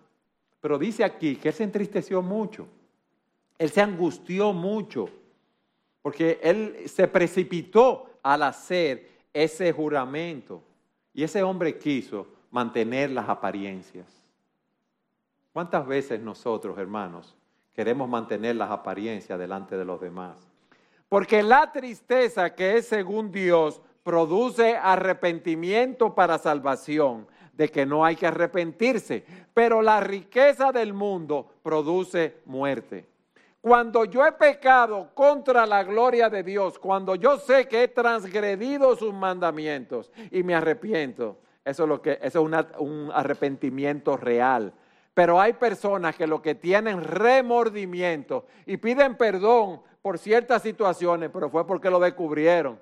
Pero 0.59 0.79
dice 0.79 1.03
aquí 1.03 1.35
que 1.35 1.49
él 1.49 1.53
se 1.53 1.63
entristeció 1.63 2.21
mucho. 2.21 2.67
Él 3.57 3.69
se 3.69 3.81
angustió 3.81 4.53
mucho 4.53 5.09
porque 6.01 6.39
él 6.43 6.83
se 6.87 7.07
precipitó 7.07 8.19
al 8.21 8.43
hacer 8.43 9.09
ese 9.33 9.71
juramento. 9.71 10.61
Y 11.13 11.23
ese 11.23 11.43
hombre 11.43 11.77
quiso 11.77 12.27
mantener 12.51 13.09
las 13.11 13.29
apariencias. 13.29 14.22
¿Cuántas 15.53 15.85
veces 15.85 16.19
nosotros, 16.19 16.77
hermanos, 16.79 17.35
queremos 17.73 18.09
mantener 18.09 18.55
las 18.55 18.71
apariencias 18.71 19.37
delante 19.37 19.77
de 19.77 19.85
los 19.85 20.01
demás? 20.01 20.35
Porque 21.07 21.43
la 21.43 21.71
tristeza 21.71 22.55
que 22.55 22.77
es 22.77 22.87
según 22.87 23.31
Dios 23.31 23.79
produce 24.01 24.75
arrepentimiento 24.75 26.15
para 26.15 26.39
salvación, 26.39 27.27
de 27.53 27.69
que 27.69 27.85
no 27.85 28.03
hay 28.03 28.15
que 28.15 28.25
arrepentirse, 28.25 29.23
pero 29.53 29.83
la 29.83 29.99
riqueza 29.99 30.71
del 30.71 30.91
mundo 30.91 31.47
produce 31.61 32.37
muerte. 32.45 33.05
Cuando 33.61 34.05
yo 34.05 34.25
he 34.25 34.31
pecado 34.31 35.11
contra 35.13 35.67
la 35.67 35.83
gloria 35.83 36.31
de 36.31 36.41
Dios, 36.41 36.79
cuando 36.79 37.13
yo 37.13 37.37
sé 37.37 37.67
que 37.67 37.83
he 37.83 37.87
transgredido 37.87 38.95
sus 38.95 39.13
mandamientos 39.13 40.11
y 40.31 40.41
me 40.41 40.55
arrepiento, 40.55 41.37
eso 41.63 41.83
es, 41.83 41.89
lo 41.89 42.01
que, 42.01 42.17
eso 42.21 42.49
es 42.49 42.65
un 42.79 43.11
arrepentimiento 43.13 44.17
real. 44.17 44.73
Pero 45.13 45.39
hay 45.39 45.53
personas 45.53 46.15
que 46.15 46.25
lo 46.25 46.41
que 46.41 46.55
tienen 46.55 47.03
remordimiento 47.03 48.45
y 48.65 48.77
piden 48.77 49.15
perdón 49.15 49.81
por 50.01 50.17
ciertas 50.17 50.61
situaciones, 50.61 51.29
pero 51.31 51.49
fue 51.49 51.65
porque 51.67 51.89
lo 51.89 51.99
descubrieron. 51.99 52.79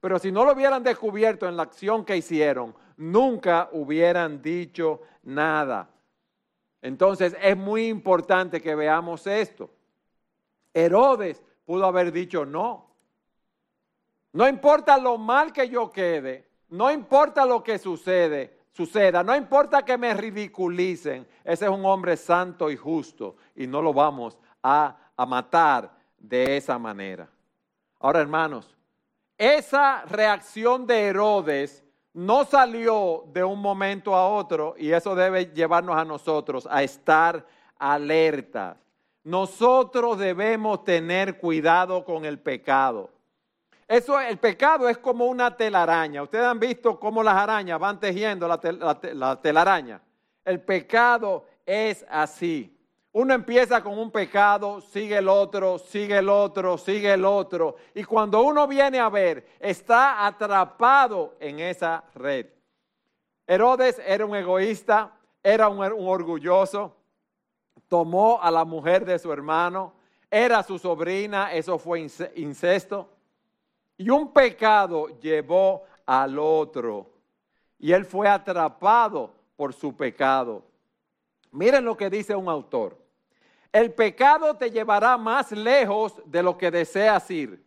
Pero 0.00 0.18
si 0.18 0.32
no 0.32 0.44
lo 0.44 0.52
hubieran 0.52 0.82
descubierto 0.82 1.48
en 1.48 1.56
la 1.56 1.64
acción 1.64 2.04
que 2.04 2.16
hicieron, 2.16 2.74
nunca 2.96 3.68
hubieran 3.72 4.42
dicho 4.42 5.00
nada. 5.22 5.88
Entonces 6.80 7.36
es 7.40 7.56
muy 7.56 7.86
importante 7.88 8.60
que 8.60 8.74
veamos 8.74 9.26
esto. 9.26 9.70
Herodes 10.74 11.42
pudo 11.64 11.86
haber 11.86 12.10
dicho 12.10 12.44
no. 12.44 12.90
No 14.32 14.48
importa 14.48 14.98
lo 14.98 15.18
mal 15.18 15.52
que 15.52 15.68
yo 15.68 15.90
quede, 15.92 16.48
no 16.70 16.90
importa 16.90 17.44
lo 17.44 17.62
que 17.62 17.78
sucede, 17.78 18.58
suceda, 18.72 19.22
no 19.22 19.36
importa 19.36 19.84
que 19.84 19.98
me 19.98 20.14
ridiculicen, 20.14 21.26
ese 21.44 21.64
es 21.66 21.70
un 21.70 21.84
hombre 21.84 22.16
santo 22.16 22.70
y 22.70 22.76
justo 22.76 23.36
y 23.54 23.66
no 23.66 23.82
lo 23.82 23.92
vamos 23.92 24.38
a, 24.62 24.96
a 25.16 25.26
matar 25.26 25.90
de 26.18 26.56
esa 26.56 26.78
manera. 26.78 27.28
Ahora, 28.00 28.20
hermanos, 28.20 28.76
esa 29.38 30.04
reacción 30.06 30.86
de 30.86 31.06
Herodes 31.06 31.84
no 32.14 32.44
salió 32.44 33.24
de 33.32 33.42
un 33.42 33.60
momento 33.60 34.14
a 34.14 34.28
otro 34.28 34.74
y 34.78 34.92
eso 34.92 35.14
debe 35.14 35.46
llevarnos 35.46 35.96
a 35.96 36.04
nosotros 36.04 36.68
a 36.70 36.82
estar 36.82 37.46
alertas. 37.78 38.76
Nosotros 39.24 40.18
debemos 40.18 40.84
tener 40.84 41.38
cuidado 41.38 42.04
con 42.04 42.24
el 42.24 42.38
pecado. 42.38 43.10
Eso, 43.88 44.20
el 44.20 44.38
pecado 44.38 44.88
es 44.88 44.98
como 44.98 45.26
una 45.26 45.56
telaraña. 45.56 46.22
Ustedes 46.22 46.44
han 46.44 46.58
visto 46.58 46.98
cómo 46.98 47.22
las 47.22 47.34
arañas 47.34 47.78
van 47.78 48.00
tejiendo 48.00 48.48
la, 48.48 48.60
la 49.14 49.40
telaraña. 49.40 50.00
El 50.44 50.60
pecado 50.60 51.44
es 51.66 52.04
así. 52.08 52.76
Uno 53.14 53.34
empieza 53.34 53.82
con 53.82 53.98
un 53.98 54.10
pecado, 54.10 54.80
sigue 54.80 55.18
el 55.18 55.28
otro, 55.28 55.78
sigue 55.78 56.16
el 56.16 56.30
otro, 56.30 56.78
sigue 56.78 57.12
el 57.12 57.26
otro. 57.26 57.76
Y 57.94 58.04
cuando 58.04 58.42
uno 58.42 58.66
viene 58.66 58.98
a 58.98 59.10
ver, 59.10 59.46
está 59.60 60.26
atrapado 60.26 61.34
en 61.38 61.60
esa 61.60 62.02
red. 62.14 62.46
Herodes 63.46 64.00
era 64.06 64.24
un 64.24 64.34
egoísta, 64.34 65.12
era 65.42 65.68
un, 65.68 65.80
un 65.92 66.08
orgulloso, 66.08 66.96
tomó 67.86 68.40
a 68.40 68.50
la 68.50 68.64
mujer 68.64 69.04
de 69.04 69.18
su 69.18 69.30
hermano, 69.30 69.92
era 70.30 70.62
su 70.62 70.78
sobrina, 70.78 71.52
eso 71.52 71.78
fue 71.78 72.00
incesto. 72.36 73.10
Y 74.02 74.10
un 74.10 74.32
pecado 74.32 75.06
llevó 75.20 75.84
al 76.04 76.36
otro. 76.36 77.08
Y 77.78 77.92
él 77.92 78.04
fue 78.04 78.28
atrapado 78.28 79.32
por 79.54 79.72
su 79.72 79.96
pecado. 79.96 80.64
Miren 81.52 81.84
lo 81.84 81.96
que 81.96 82.10
dice 82.10 82.34
un 82.34 82.48
autor. 82.48 82.98
El 83.70 83.92
pecado 83.92 84.56
te 84.56 84.72
llevará 84.72 85.16
más 85.16 85.52
lejos 85.52 86.20
de 86.24 86.42
lo 86.42 86.58
que 86.58 86.72
deseas 86.72 87.30
ir. 87.30 87.64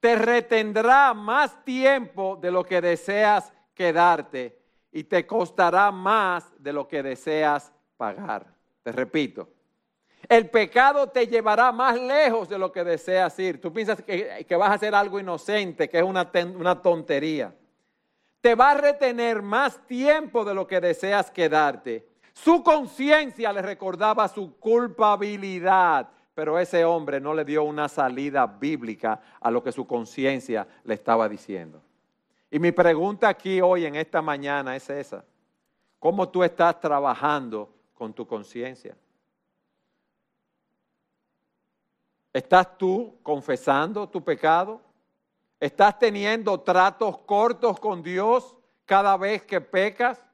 Te 0.00 0.16
retendrá 0.16 1.14
más 1.14 1.64
tiempo 1.64 2.36
de 2.40 2.50
lo 2.50 2.64
que 2.64 2.80
deseas 2.80 3.52
quedarte 3.72 4.58
y 4.90 5.04
te 5.04 5.24
costará 5.24 5.92
más 5.92 6.52
de 6.58 6.72
lo 6.72 6.88
que 6.88 7.00
deseas 7.00 7.72
pagar. 7.96 8.44
Te 8.82 8.90
repito, 8.90 9.48
el 10.28 10.48
pecado 10.48 11.08
te 11.08 11.26
llevará 11.26 11.72
más 11.72 11.98
lejos 11.98 12.48
de 12.48 12.58
lo 12.58 12.70
que 12.70 12.84
deseas 12.84 13.38
ir. 13.38 13.60
Tú 13.60 13.72
piensas 13.72 14.02
que, 14.02 14.56
vas 14.56 14.70
a 14.70 14.74
hacer 14.74 14.94
algo 14.94 15.18
inocente, 15.18 15.88
que 15.88 15.98
es 15.98 16.04
una, 16.04 16.30
una 16.56 16.80
tontería. 16.80 17.54
Te 18.40 18.54
va 18.54 18.70
a 18.70 18.74
retener 18.74 19.42
más 19.42 19.86
tiempo 19.86 20.44
de 20.44 20.54
lo 20.54 20.66
que 20.66 20.80
deseas 20.80 21.30
quedarte. 21.30 22.08
Su 22.32 22.62
conciencia 22.62 23.52
le 23.52 23.60
recordaba 23.60 24.28
su 24.28 24.56
culpabilidad, 24.58 26.08
pero 26.34 26.58
ese 26.58 26.84
hombre 26.84 27.20
no 27.20 27.34
le 27.34 27.44
dio 27.44 27.64
una 27.64 27.88
salida 27.88 28.46
bíblica 28.46 29.20
a 29.40 29.50
lo 29.50 29.62
que 29.62 29.72
su 29.72 29.86
conciencia 29.86 30.66
le 30.84 30.94
estaba 30.94 31.28
diciendo. 31.28 31.82
Y 32.50 32.58
mi 32.58 32.72
pregunta 32.72 33.28
aquí 33.28 33.60
hoy 33.60 33.84
en 33.84 33.94
esta 33.94 34.22
mañana 34.22 34.74
es 34.74 34.88
esa. 34.90 35.24
¿Cómo 35.98 36.28
tú 36.28 36.42
estás 36.42 36.80
trabajando 36.80 37.70
con 37.94 38.14
tu 38.14 38.26
conciencia? 38.26 38.96
¿Estás 42.32 42.78
tú 42.78 43.18
confesando 43.22 44.08
tu 44.08 44.22
pecado? 44.22 44.80
¿Estás 45.58 45.98
teniendo 45.98 46.60
tratos 46.60 47.18
cortos 47.18 47.78
con 47.80 48.02
Dios 48.02 48.56
cada 48.84 49.16
vez 49.16 49.42
que 49.42 49.60
pecas? 49.60 50.24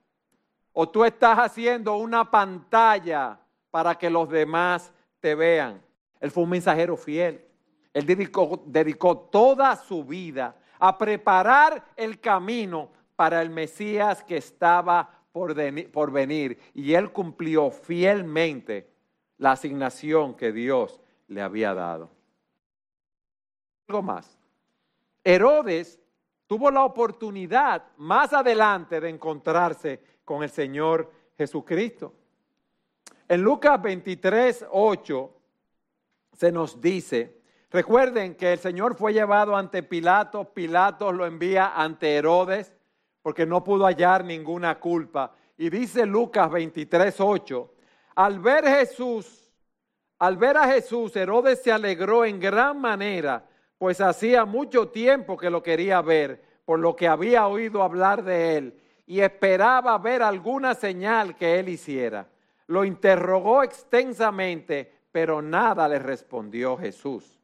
¿O 0.73 0.89
tú 0.89 1.05
estás 1.05 1.39
haciendo 1.39 1.97
una 1.97 2.31
pantalla 2.31 3.41
para 3.71 3.95
que 3.95 4.11
los 4.11 4.29
demás 4.29 4.93
te 5.21 5.35
vean? 5.35 5.83
Él 6.21 6.31
fue 6.31 6.45
un 6.45 6.51
mensajero 6.51 6.97
fiel. 6.99 7.43
Él 7.95 8.05
dedicó, 8.05 9.29
toda 9.33 9.75
su 9.75 10.05
vida 10.05 10.55
a 10.79 10.99
preparar 10.99 11.83
el 11.97 12.21
camino 12.21 12.91
para 13.17 13.41
el 13.41 13.49
Mesías 13.49 14.23
que 14.23 14.37
estaba 14.37 15.09
por, 15.33 15.55
por 15.91 16.11
venir. 16.11 16.59
Y 16.75 16.93
él 16.93 17.11
cumplió 17.11 17.71
fielmente 17.71 18.93
la 19.39 19.53
asignación 19.53 20.35
que 20.35 20.53
Dios 20.53 21.01
le 21.29 21.43
había 21.43 21.75
dado. 21.75 22.11
Algo 23.89 24.03
más. 24.03 24.39
Herodes 25.23 25.99
tuvo 26.47 26.71
la 26.71 26.85
oportunidad 26.85 27.85
más 27.97 28.33
adelante 28.33 29.01
de 29.01 29.09
encontrarse 29.09 30.01
con 30.25 30.43
el 30.43 30.51
Señor 30.51 31.11
Jesucristo. 31.37 32.15
En 33.29 33.43
Lucas 33.43 33.81
23, 33.83 34.67
8 34.71 35.33
se 36.33 36.53
nos 36.53 36.81
dice, 36.81 37.41
recuerden 37.71 38.35
que 38.37 38.53
el 38.53 38.59
Señor 38.59 38.95
fue 38.95 39.13
llevado 39.13 39.57
ante 39.57 39.83
Pilato, 39.83 40.53
Pilato 40.53 41.13
lo 41.13 41.27
envía 41.27 41.73
ante 41.75 42.15
Herodes 42.15 42.73
porque 43.23 43.47
no 43.47 43.65
pudo 43.65 43.87
hallar 43.87 44.25
ninguna 44.25 44.79
culpa. 44.79 45.35
Y 45.59 45.71
dice 45.71 46.07
Lucas 46.07 46.51
23, 46.51 47.21
8, 47.21 47.75
al 48.15 48.39
ver 48.39 48.65
Jesús 48.65 49.46
al 50.19 50.37
ver 50.37 50.57
a 50.57 50.69
Jesús, 50.69 51.15
Herodes 51.15 51.63
se 51.63 51.71
alegró 51.71 52.25
en 52.25 52.41
gran 52.41 52.81
manera, 52.81 53.45
pues 53.79 54.01
hacía 54.01 54.45
mucho 54.45 54.89
tiempo 54.89 55.37
que 55.37 55.51
lo 55.51 55.63
quería 55.63 56.01
ver, 56.01 56.43
por 56.65 56.79
lo 56.79 56.97
que 56.97 57.07
había 57.07 57.47
oído 57.47 57.83
hablar 57.83 58.25
de 58.25 58.57
él, 58.57 58.81
y 59.07 59.21
esperaba 59.21 59.97
ver 59.99 60.23
alguna 60.23 60.75
señal 60.75 61.37
que 61.37 61.59
él 61.59 61.69
hiciera. 61.69 62.27
Lo 62.67 62.85
interrogó 62.85 63.63
extensamente, 63.63 64.91
pero 65.13 65.43
nada 65.43 65.87
le 65.89 65.99
respondió 65.99 66.77
Jesús. 66.77 67.39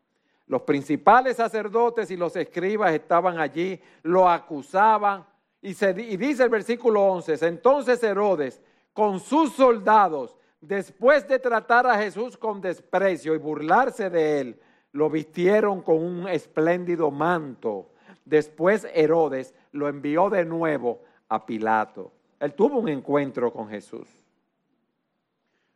Los 0.46 0.62
principales 0.62 1.36
sacerdotes 1.36 2.10
y 2.10 2.16
los 2.16 2.34
escribas 2.36 2.92
estaban 2.92 3.38
allí, 3.38 3.80
lo 4.02 4.28
acusaban, 4.28 5.24
y, 5.60 5.70
y 5.70 6.16
dice 6.16 6.42
el 6.42 6.48
versículo 6.48 7.02
11, 7.02 7.46
entonces 7.46 8.02
Herodes, 8.02 8.60
con 8.92 9.20
sus 9.20 9.52
soldados, 9.52 10.36
después 10.62 11.26
de 11.28 11.38
tratar 11.38 11.86
a 11.86 11.98
Jesús 11.98 12.38
con 12.38 12.60
desprecio 12.60 13.34
y 13.34 13.38
burlarse 13.38 14.08
de 14.08 14.40
él, 14.40 14.60
lo 14.92 15.10
vistieron 15.10 15.82
con 15.82 15.96
un 15.96 16.28
espléndido 16.28 17.10
manto. 17.10 17.90
Después 18.24 18.86
Herodes 18.94 19.54
lo 19.72 19.88
envió 19.88 20.30
de 20.30 20.44
nuevo 20.44 21.02
a 21.28 21.44
Pilato. 21.44 22.12
Él 22.38 22.54
tuvo 22.54 22.78
un 22.78 22.88
encuentro 22.88 23.52
con 23.52 23.68
Jesús. 23.68 24.08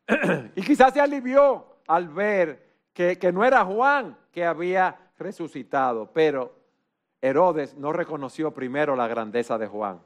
y 0.55 0.62
quizás 0.62 0.95
se 0.95 1.01
alivió 1.01 1.66
al 1.87 2.09
ver 2.09 2.64
que, 2.93 3.18
que 3.18 3.32
no 3.32 3.45
era 3.45 3.64
Juan 3.64 4.16
que 4.30 4.45
había 4.45 4.97
resucitado, 5.18 6.11
pero 6.12 6.55
Herodes 7.20 7.76
no 7.76 7.93
reconoció 7.93 8.53
primero 8.53 8.95
la 8.95 9.09
grandeza 9.09 9.59
de 9.59 9.66
Juan 9.66 10.01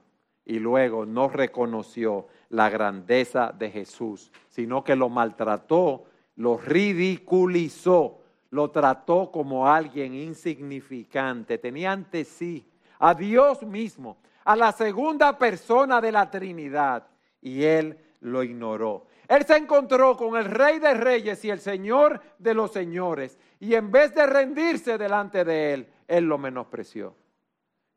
y 0.45 0.59
luego 0.59 1.07
no 1.07 1.29
reconoció 1.29 2.27
la 2.49 2.69
grandeza 2.71 3.53
de 3.57 3.71
Jesús, 3.71 4.33
sino 4.49 4.83
que 4.83 4.97
lo 4.97 5.09
maltrató, 5.09 6.05
lo 6.37 6.57
ridiculizó, 6.57 8.21
lo 8.51 8.71
trató 8.71 9.31
como 9.31 9.69
alguien 9.69 10.15
insignificante. 10.15 11.59
Tenía 11.59 11.93
ante 11.93 12.25
sí 12.25 12.67
a 12.99 13.15
Dios 13.15 13.63
mismo, 13.63 14.19
a 14.45 14.57
la 14.57 14.73
segunda 14.73 15.39
persona 15.39 16.01
de 16.01 16.13
la 16.13 16.31
Trinidad, 16.31 17.07
y 17.41 17.63
él 17.63 17.99
lo 18.21 18.43
ignoró. 18.43 19.07
Él 19.29 19.45
se 19.47 19.57
encontró 19.57 20.17
con 20.17 20.37
el 20.37 20.47
Rey 20.47 20.81
de 20.81 20.95
Reyes 20.95 21.45
y 21.45 21.51
el 21.51 21.61
Señor 21.61 22.21
de 22.39 22.55
los 22.55 22.73
Señores, 22.73 23.39
y 23.61 23.75
en 23.75 23.93
vez 23.93 24.15
de 24.15 24.27
rendirse 24.27 24.99
delante 24.99 25.45
de 25.45 25.75
él, 25.75 25.89
él 26.09 26.25
lo 26.25 26.37
menospreció. 26.37 27.15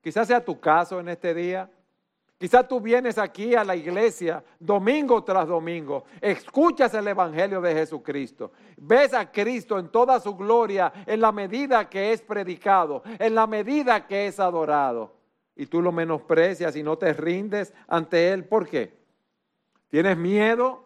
Quizás 0.02 0.28
sea 0.28 0.44
tu 0.44 0.60
caso 0.60 1.00
en 1.00 1.10
este 1.10 1.34
día. 1.34 1.72
Quizás 2.44 2.68
tú 2.68 2.82
vienes 2.82 3.18
aquí 3.18 3.56
a 3.56 3.64
la 3.64 3.74
iglesia 3.74 4.44
domingo 4.60 5.24
tras 5.24 5.48
domingo, 5.48 6.04
escuchas 6.20 6.94
el 6.94 7.08
Evangelio 7.08 7.62
de 7.62 7.74
Jesucristo, 7.74 8.52
ves 8.76 9.14
a 9.14 9.32
Cristo 9.32 9.80
en 9.80 9.88
toda 9.88 10.20
su 10.20 10.36
gloria 10.36 10.92
en 11.06 11.22
la 11.22 11.32
medida 11.32 11.90
que 11.90 12.12
es 12.12 12.22
predicado, 12.22 13.02
en 13.18 13.34
la 13.34 13.48
medida 13.48 14.06
que 14.06 14.28
es 14.28 14.42
adorado, 14.42 15.14
y 15.56 15.68
tú 15.68 15.82
lo 15.82 15.94
menosprecias 15.94 16.76
y 16.76 16.84
no 16.84 16.98
te 16.98 17.14
rindes 17.14 17.74
ante 17.88 18.34
Él. 18.34 18.44
¿Por 18.44 18.68
qué? 18.68 18.92
¿Tienes 19.88 20.18
miedo 20.18 20.84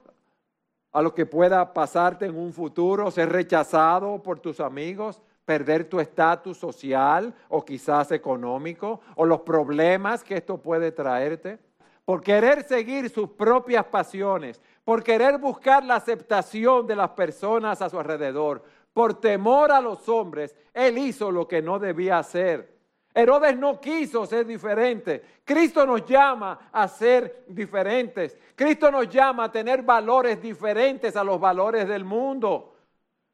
a 0.92 1.02
lo 1.02 1.16
que 1.16 1.26
pueda 1.26 1.74
pasarte 1.74 2.28
en 2.28 2.38
un 2.38 2.54
futuro, 2.54 3.10
ser 3.10 3.30
rechazado 3.30 4.22
por 4.22 4.40
tus 4.40 4.60
amigos, 4.60 5.24
perder 5.48 5.86
tu 5.86 6.02
estatus 6.02 6.58
social 6.58 7.34
o 7.48 7.64
quizás 7.64 8.12
económico 8.12 9.00
o 9.16 9.26
los 9.26 9.40
problemas 9.40 10.22
que 10.22 10.36
esto 10.36 10.58
puede 10.58 10.92
traerte, 10.92 11.58
por 12.04 12.22
querer 12.22 12.64
seguir 12.64 13.10
sus 13.10 13.30
propias 13.30 13.86
pasiones, 13.86 14.62
por 14.84 15.02
querer 15.02 15.38
buscar 15.38 15.86
la 15.86 15.96
aceptación 15.96 16.86
de 16.86 16.98
las 16.98 17.12
personas 17.12 17.82
a 17.82 17.90
su 17.90 17.98
alrededor, 17.98 18.62
por 18.92 19.22
temor 19.22 19.72
a 19.72 19.80
los 19.80 20.10
hombres, 20.10 20.54
él 20.74 20.98
hizo 20.98 21.32
lo 21.32 21.48
que 21.48 21.62
no 21.62 21.80
debía 21.80 22.20
hacer. 22.20 22.76
Herodes 23.14 23.58
no 23.58 23.80
quiso 23.80 24.26
ser 24.26 24.46
diferente. 24.46 25.24
Cristo 25.46 25.86
nos 25.86 26.06
llama 26.06 26.70
a 26.74 26.90
ser 26.90 27.46
diferentes. 27.48 28.38
Cristo 28.54 28.92
nos 28.92 29.08
llama 29.08 29.46
a 29.46 29.52
tener 29.52 29.82
valores 29.82 30.42
diferentes 30.42 31.16
a 31.16 31.24
los 31.24 31.40
valores 31.40 31.88
del 31.88 32.04
mundo. 32.04 32.77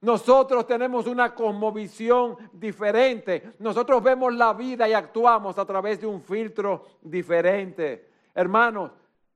Nosotros 0.04 0.68
tenemos 0.68 1.08
una 1.08 1.34
cosmovisión 1.34 2.36
diferente. 2.52 3.54
Nosotros 3.60 4.04
vemos 4.04 4.34
la 4.34 4.52
vida 4.52 4.88
y 4.90 4.92
actuamos 4.92 5.58
a 5.58 5.66
través 5.66 6.02
de 6.02 6.08
un 6.08 6.22
filtro 6.22 6.84
diferente. 7.02 8.10
Hermanos, 8.36 8.92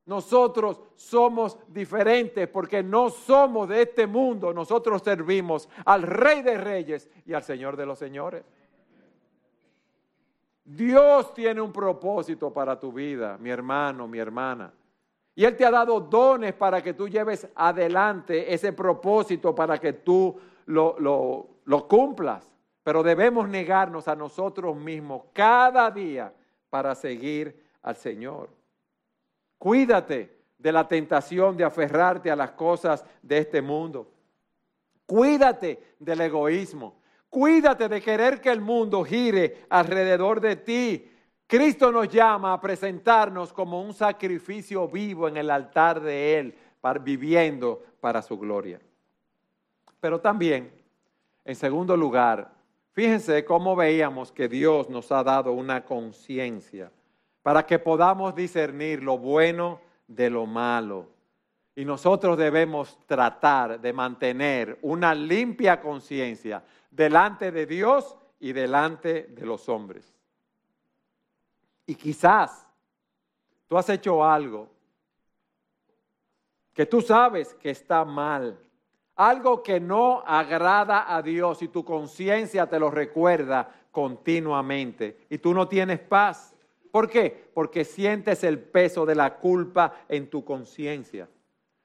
nosotros 0.05 0.81
somos 0.93 1.57
diferentes 1.69 2.49
porque 2.49 2.83
no 2.83 3.09
somos 3.09 3.69
de 3.69 3.83
este 3.83 4.07
mundo. 4.07 4.53
Nosotros 4.53 5.01
servimos 5.01 5.69
al 5.85 6.01
Rey 6.01 6.41
de 6.41 6.57
Reyes 6.57 7.09
y 7.25 7.33
al 7.33 7.43
Señor 7.43 7.77
de 7.77 7.85
los 7.85 7.97
Señores. 7.97 8.43
Dios 10.65 11.33
tiene 11.33 11.61
un 11.61 11.71
propósito 11.71 12.51
para 12.51 12.77
tu 12.77 12.91
vida, 12.91 13.37
mi 13.37 13.51
hermano, 13.51 14.05
mi 14.05 14.19
hermana. 14.19 14.73
Y 15.33 15.45
Él 15.45 15.55
te 15.55 15.63
ha 15.63 15.71
dado 15.71 16.01
dones 16.01 16.51
para 16.55 16.83
que 16.83 16.93
tú 16.93 17.07
lleves 17.07 17.47
adelante 17.55 18.53
ese 18.53 18.73
propósito, 18.73 19.55
para 19.55 19.77
que 19.77 19.93
tú 19.93 20.37
lo, 20.67 21.49
lo, 21.65 21.87
cumplas, 21.87 22.49
pero 22.83 23.01
debemos 23.01 23.49
negarnos 23.49 24.07
a 24.07 24.15
nosotros 24.15 24.75
mismos 24.75 25.23
cada 25.33 25.89
día 25.89 26.33
para 26.69 26.93
seguir 26.93 27.63
al 27.81 27.95
Señor. 27.95 28.49
Cuídate 29.57 30.37
de 30.57 30.71
la 30.71 30.87
tentación 30.87 31.57
de 31.57 31.63
aferrarte 31.63 32.29
a 32.29 32.35
las 32.35 32.51
cosas 32.51 33.03
de 33.21 33.39
este 33.39 33.61
mundo. 33.61 34.11
Cuídate 35.05 35.95
del 35.99 36.21
egoísmo. 36.21 36.99
Cuídate 37.29 37.87
de 37.87 38.01
querer 38.01 38.41
que 38.41 38.49
el 38.49 38.61
mundo 38.61 39.03
gire 39.03 39.65
alrededor 39.69 40.41
de 40.41 40.55
ti. 40.57 41.11
Cristo 41.45 41.91
nos 41.91 42.09
llama 42.09 42.53
a 42.53 42.59
presentarnos 42.59 43.53
como 43.53 43.81
un 43.81 43.93
sacrificio 43.93 44.87
vivo 44.87 45.27
en 45.27 45.37
el 45.37 45.49
altar 45.49 46.01
de 46.01 46.39
Él, 46.39 46.55
viviendo 47.03 47.83
para 47.99 48.21
su 48.21 48.37
gloria. 48.37 48.79
Pero 49.99 50.19
también, 50.19 50.71
en 51.43 51.55
segundo 51.55 51.97
lugar, 51.97 52.51
fíjense 52.91 53.43
cómo 53.45 53.75
veíamos 53.75 54.31
que 54.31 54.47
Dios 54.47 54.89
nos 54.89 55.11
ha 55.11 55.23
dado 55.23 55.53
una 55.53 55.83
conciencia 55.83 56.91
para 57.41 57.65
que 57.65 57.79
podamos 57.79 58.35
discernir 58.35 59.01
lo 59.01 59.17
bueno 59.17 59.79
de 60.07 60.29
lo 60.29 60.45
malo. 60.45 61.07
Y 61.75 61.85
nosotros 61.85 62.37
debemos 62.37 62.97
tratar 63.05 63.79
de 63.79 63.93
mantener 63.93 64.79
una 64.81 65.13
limpia 65.13 65.79
conciencia 65.79 66.63
delante 66.91 67.51
de 67.51 67.65
Dios 67.65 68.17
y 68.39 68.51
delante 68.51 69.23
de 69.23 69.45
los 69.45 69.69
hombres. 69.69 70.13
Y 71.85 71.95
quizás 71.95 72.67
tú 73.67 73.77
has 73.77 73.87
hecho 73.89 74.23
algo 74.23 74.69
que 76.73 76.85
tú 76.85 77.01
sabes 77.01 77.55
que 77.55 77.69
está 77.69 78.03
mal 78.03 78.59
algo 79.17 79.63
que 79.63 79.79
no 79.79 80.23
agrada 80.25 81.13
a 81.13 81.21
Dios 81.21 81.61
y 81.63 81.67
tu 81.67 81.83
conciencia 81.83 82.67
te 82.67 82.79
lo 82.79 82.89
recuerda 82.89 83.69
continuamente 83.91 85.25
y 85.29 85.39
tú 85.39 85.53
no 85.53 85.67
tienes 85.67 85.99
paz. 85.99 86.55
¿Por 86.91 87.09
qué? 87.09 87.49
Porque 87.53 87.83
sientes 87.83 88.43
el 88.43 88.59
peso 88.59 89.05
de 89.05 89.15
la 89.15 89.35
culpa 89.35 90.01
en 90.07 90.29
tu 90.29 90.45
conciencia. 90.45 91.27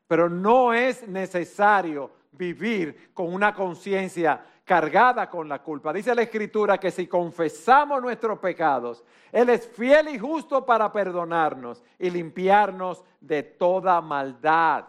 Pero 0.07 0.29
no 0.29 0.75
es 0.75 1.09
necesario 1.09 2.11
vivir 2.33 3.13
con 3.15 3.33
una 3.33 3.55
conciencia 3.55 4.45
cargada 4.65 5.29
con 5.29 5.49
la 5.49 5.63
culpa. 5.63 5.93
Dice 5.93 6.15
la 6.15 6.23
Escritura 6.23 6.79
que 6.79 6.91
si 6.91 7.07
confesamos 7.07 8.01
nuestros 8.01 8.39
pecados, 8.39 9.03
Él 9.31 9.49
es 9.49 9.69
fiel 9.69 10.09
y 10.09 10.19
justo 10.19 10.65
para 10.65 10.93
perdonarnos 10.93 11.83
y 11.99 12.11
limpiarnos 12.11 13.03
de 13.21 13.43
toda 13.43 14.01
maldad. 14.01 14.85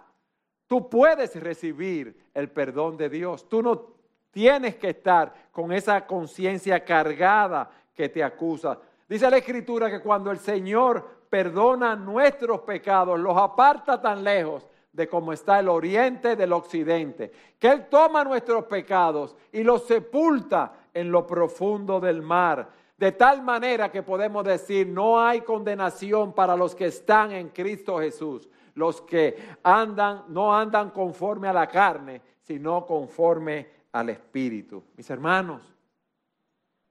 Tú 0.73 0.89
puedes 0.89 1.39
recibir 1.39 2.17
el 2.33 2.49
perdón 2.49 2.97
de 2.97 3.07
Dios. 3.07 3.47
Tú 3.47 3.61
no 3.61 3.89
tienes 4.31 4.73
que 4.77 4.89
estar 4.89 5.31
con 5.51 5.71
esa 5.71 6.07
conciencia 6.07 6.83
cargada 6.83 7.69
que 7.93 8.09
te 8.09 8.23
acusa. 8.23 8.79
Dice 9.07 9.29
la 9.29 9.37
Escritura 9.37 9.87
que 9.91 10.01
cuando 10.01 10.31
el 10.31 10.39
Señor 10.39 11.07
perdona 11.29 11.95
nuestros 11.95 12.61
pecados, 12.61 13.19
los 13.19 13.37
aparta 13.37 14.01
tan 14.01 14.23
lejos 14.23 14.67
de 14.91 15.07
como 15.07 15.31
está 15.31 15.59
el 15.59 15.69
oriente 15.69 16.35
del 16.35 16.53
occidente, 16.53 17.31
que 17.59 17.67
Él 17.67 17.85
toma 17.87 18.23
nuestros 18.23 18.63
pecados 18.63 19.35
y 19.51 19.61
los 19.61 19.85
sepulta 19.85 20.73
en 20.91 21.11
lo 21.11 21.27
profundo 21.27 21.99
del 21.99 22.23
mar. 22.23 22.67
De 22.97 23.11
tal 23.11 23.43
manera 23.43 23.91
que 23.91 24.01
podemos 24.01 24.43
decir, 24.43 24.87
no 24.87 25.21
hay 25.21 25.41
condenación 25.41 26.33
para 26.33 26.55
los 26.55 26.73
que 26.73 26.87
están 26.87 27.31
en 27.31 27.49
Cristo 27.49 27.99
Jesús 27.99 28.49
los 28.75 29.01
que 29.01 29.57
andan, 29.63 30.25
no 30.29 30.55
andan 30.55 30.89
conforme 30.91 31.47
a 31.47 31.53
la 31.53 31.67
carne, 31.67 32.21
sino 32.41 32.85
conforme 32.85 33.67
al 33.91 34.09
Espíritu. 34.09 34.83
Mis 34.95 35.09
hermanos, 35.09 35.73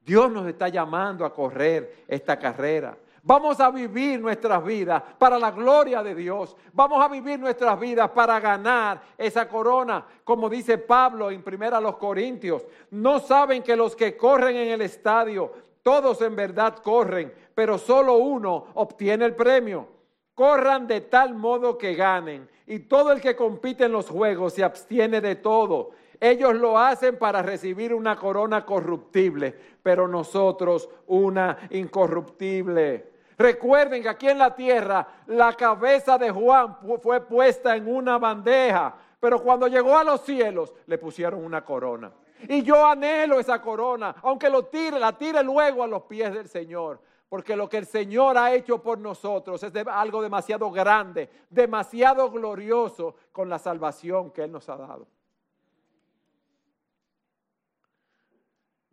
Dios 0.01 0.31
nos 0.31 0.47
está 0.47 0.69
llamando 0.69 1.25
a 1.25 1.33
correr 1.33 2.05
esta 2.09 2.39
carrera. 2.39 2.97
Vamos 3.25 3.61
a 3.61 3.71
vivir 3.71 4.21
nuestras 4.21 4.65
vidas 4.65 5.01
para 5.17 5.39
la 5.39 5.53
gloria 5.53 6.03
de 6.03 6.13
Dios. 6.13 6.57
Vamos 6.73 7.05
a 7.05 7.09
vivir 7.09 7.39
nuestras 7.39 7.79
vidas 7.79 8.11
para 8.11 8.41
ganar 8.41 9.01
esa 9.17 9.49
corona. 9.49 10.05
Como 10.25 10.49
dice 10.49 10.77
Pablo 10.79 11.31
en 11.31 11.43
primera 11.43 11.81
los 11.81 11.97
Corintios, 11.99 12.67
no 12.91 13.21
saben 13.21 13.63
que 13.63 13.77
los 13.77 13.95
que 13.95 14.17
corren 14.17 14.57
en 14.57 14.69
el 14.71 14.83
estadio, 14.83 15.53
todos 15.85 16.21
en 16.21 16.35
verdad 16.35 16.79
corren, 16.79 17.33
pero 17.55 17.79
solo 17.79 18.17
uno 18.17 18.67
obtiene 18.75 19.25
el 19.25 19.37
premio 19.37 20.02
corran 20.35 20.87
de 20.87 21.01
tal 21.03 21.35
modo 21.35 21.79
que 21.79 21.95
ganen. 21.95 22.49
Y 22.67 22.81
todo 22.81 23.13
el 23.13 23.21
que 23.21 23.37
compite 23.37 23.85
en 23.85 23.93
los 23.93 24.09
juegos 24.09 24.55
se 24.55 24.65
abstiene 24.65 25.21
de 25.21 25.37
todo. 25.37 25.91
Ellos 26.21 26.55
lo 26.55 26.79
hacen 26.79 27.19
para 27.19 27.43
recibir 27.43 27.93
una 27.93 28.17
corona 28.17 28.65
corruptible, 28.65 29.55
pero 29.83 30.07
nosotros 30.07 30.89
una 31.09 31.59
incorruptible. 31.71 33.11
Recuerden 33.37 34.03
que 34.03 34.09
aquí 34.09 34.29
en 34.29 34.39
la 34.39 34.55
tierra 34.55 35.07
la 35.27 35.53
cabeza 35.55 36.17
de 36.19 36.31
Juan 36.31 36.77
fue 37.03 37.21
puesta 37.27 37.75
en 37.75 37.93
una 37.93 38.19
bandeja, 38.19 38.95
pero 39.19 39.43
cuando 39.43 39.67
llegó 39.67 39.99
a 39.99 40.05
los 40.05 40.21
cielos 40.21 40.73
le 40.87 40.99
pusieron 40.99 41.45
una 41.45 41.65
corona. 41.65 42.13
Y 42.49 42.63
yo 42.63 42.87
anhelo 42.87 43.41
esa 43.41 43.61
corona, 43.61 44.15
aunque 44.23 44.49
lo 44.49 44.65
tire, 44.67 44.99
la 44.99 45.17
tire 45.17 45.43
luego 45.43 45.83
a 45.83 45.87
los 45.87 46.03
pies 46.03 46.33
del 46.33 46.49
Señor. 46.49 47.01
Porque 47.33 47.57
lo 47.57 47.67
que 47.67 47.79
el 47.79 47.87
Señor 47.87 48.37
ha 48.37 48.53
hecho 48.53 48.83
por 48.83 48.99
nosotros 48.99 49.63
es 49.63 49.73
algo 49.87 50.21
demasiado 50.21 50.71
grande, 50.71 51.31
demasiado 51.49 52.31
glorioso 52.31 53.17
con 53.33 53.49
la 53.49 53.59
salvación 53.59 54.31
que 54.31 54.43
Él 54.43 54.53
nos 54.53 54.69
ha 54.69 54.77
dado. 54.77 55.07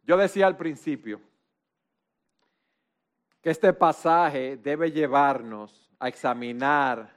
Yo 0.05 0.15
decía 0.15 0.47
al 0.47 0.55
principio 0.55 1.19
que 3.41 3.49
este 3.49 3.73
pasaje 3.73 4.55
debe 4.55 4.89
llevarnos 4.89 5.91
a 5.99 6.07
examinar 6.07 7.13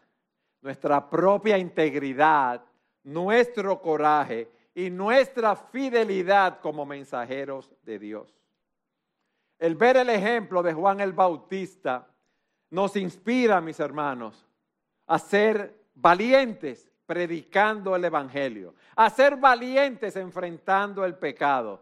nuestra 0.61 1.09
propia 1.09 1.57
integridad, 1.57 2.64
nuestro 3.05 3.81
coraje 3.81 4.51
y 4.75 4.91
nuestra 4.91 5.55
fidelidad 5.55 6.59
como 6.59 6.85
mensajeros 6.85 7.70
de 7.85 8.01
Dios. 8.01 8.41
El 9.63 9.77
ver 9.77 9.97
el 9.97 10.11
ejemplo 10.11 10.61
de 10.61 10.73
Juan 10.73 11.01
el 11.01 11.13
Bautista 11.13 12.09
nos 12.71 12.97
inspira, 12.97 13.61
mis 13.61 13.79
hermanos, 13.79 14.45
a 15.07 15.21
ser 15.21 15.87
valientes 15.95 16.91
predicando 17.07 17.95
el 17.95 18.05
Evangelio, 18.05 18.75
a 18.97 19.09
ser 19.09 19.37
valientes 19.37 20.17
enfrentando 20.17 21.05
el 21.05 21.15
pecado, 21.15 21.81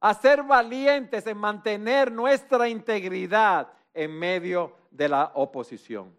a 0.00 0.14
ser 0.14 0.42
valientes 0.42 1.26
en 1.26 1.36
mantener 1.36 2.10
nuestra 2.10 2.66
integridad 2.66 3.74
en 3.92 4.18
medio 4.18 4.72
de 4.90 5.10
la 5.10 5.30
oposición. 5.34 6.16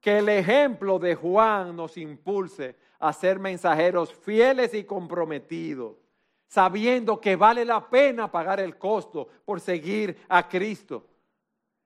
Que 0.00 0.18
el 0.18 0.28
ejemplo 0.28 1.00
de 1.00 1.16
Juan 1.16 1.74
nos 1.74 1.96
impulse 1.96 2.76
a 3.00 3.12
ser 3.12 3.40
mensajeros 3.40 4.14
fieles 4.14 4.72
y 4.72 4.84
comprometidos, 4.84 5.96
sabiendo 6.52 7.18
que 7.18 7.34
vale 7.34 7.64
la 7.64 7.88
pena 7.88 8.30
pagar 8.30 8.60
el 8.60 8.76
costo 8.76 9.26
por 9.42 9.58
seguir 9.58 10.26
a 10.28 10.46
Cristo. 10.46 11.06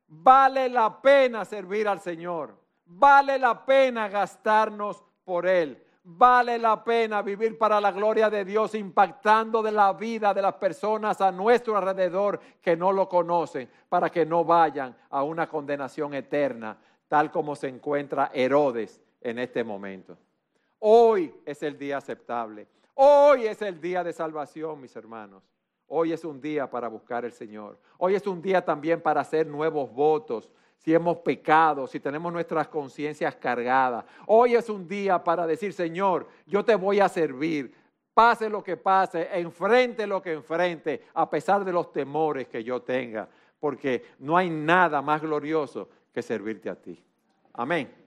Vale 0.09 0.69
la 0.69 1.01
pena 1.01 1.45
servir 1.45 1.87
al 1.87 2.01
Señor. 2.01 2.53
Vale 2.85 3.39
la 3.39 3.65
pena 3.65 4.09
gastarnos 4.09 5.05
por 5.23 5.47
Él. 5.47 5.81
Vale 6.03 6.59
la 6.59 6.83
pena 6.83 7.23
vivir 7.23 7.57
para 7.57 7.81
la 7.81 7.93
gloria 7.93 8.29
de 8.29 8.45
Dios, 8.45 8.75
impactando 8.75 9.63
de 9.63 9.71
la 9.71 9.93
vida 9.93 10.35
de 10.35 10.43
las 10.43 10.55
personas 10.55 11.21
a 11.21 11.31
nuestro 11.31 11.77
alrededor 11.77 12.41
que 12.61 12.77
no 12.77 12.91
lo 12.91 13.09
conocen, 13.09 13.71
para 13.89 14.11
que 14.11 14.27
no 14.27 14.45
vayan 14.45 14.97
a 15.11 15.23
una 15.23 15.49
condenación 15.49 16.13
eterna, 16.13 16.77
tal 17.07 17.31
como 17.31 17.55
se 17.55 17.69
encuentra 17.69 18.33
Herodes 18.35 19.01
en 19.21 19.39
este 19.39 19.63
momento. 19.63 20.19
Hoy 20.81 21.33
es 21.45 21.63
el 21.63 21.79
día 21.79 21.99
aceptable. 21.99 22.67
Hoy 22.99 23.47
es 23.47 23.61
el 23.61 23.79
día 23.79 24.03
de 24.03 24.11
salvación, 24.15 24.81
mis 24.81 24.97
hermanos. 24.97 25.43
Hoy 25.87 26.15
es 26.15 26.25
un 26.25 26.41
día 26.41 26.69
para 26.71 26.89
buscar 26.89 27.27
el 27.27 27.33
Señor. 27.33 27.79
Hoy 27.99 28.15
es 28.15 28.27
un 28.27 28.41
día 28.41 28.65
también 28.65 29.03
para 29.03 29.21
hacer 29.21 29.47
nuevos 29.47 29.93
votos. 29.93 30.51
Si 30.79 30.95
hemos 30.95 31.19
pecado, 31.19 31.87
si 31.87 32.01
tenemos 32.01 32.33
nuestras 32.33 32.69
conciencias 32.69 33.37
cargadas. 33.37 34.07
Hoy 34.27 34.55
es 34.55 34.71
un 34.71 34.89
día 34.89 35.23
para 35.23 35.47
decir, 35.47 35.75
Señor, 35.75 36.27
yo 36.47 36.65
te 36.65 36.75
voy 36.75 36.99
a 36.99 37.11
servir. 37.11 37.75
Pase 38.15 38.49
lo 38.49 38.65
que 38.65 38.79
pase, 38.79 39.29
enfrente 39.31 40.07
lo 40.07 40.23
que 40.23 40.33
enfrente, 40.33 41.03
a 41.13 41.29
pesar 41.29 41.67
de 41.67 41.73
los 41.75 41.93
temores 41.93 42.49
que 42.49 42.65
yo 42.65 42.81
tenga. 42.81 43.29
Porque 43.61 44.07
no 44.21 44.39
hay 44.39 44.49
nada 44.49 45.03
más 45.03 45.21
glorioso 45.21 45.91
que 46.15 46.23
servirte 46.23 46.71
a 46.71 46.77
ti. 46.77 46.99
Amén. 47.53 48.06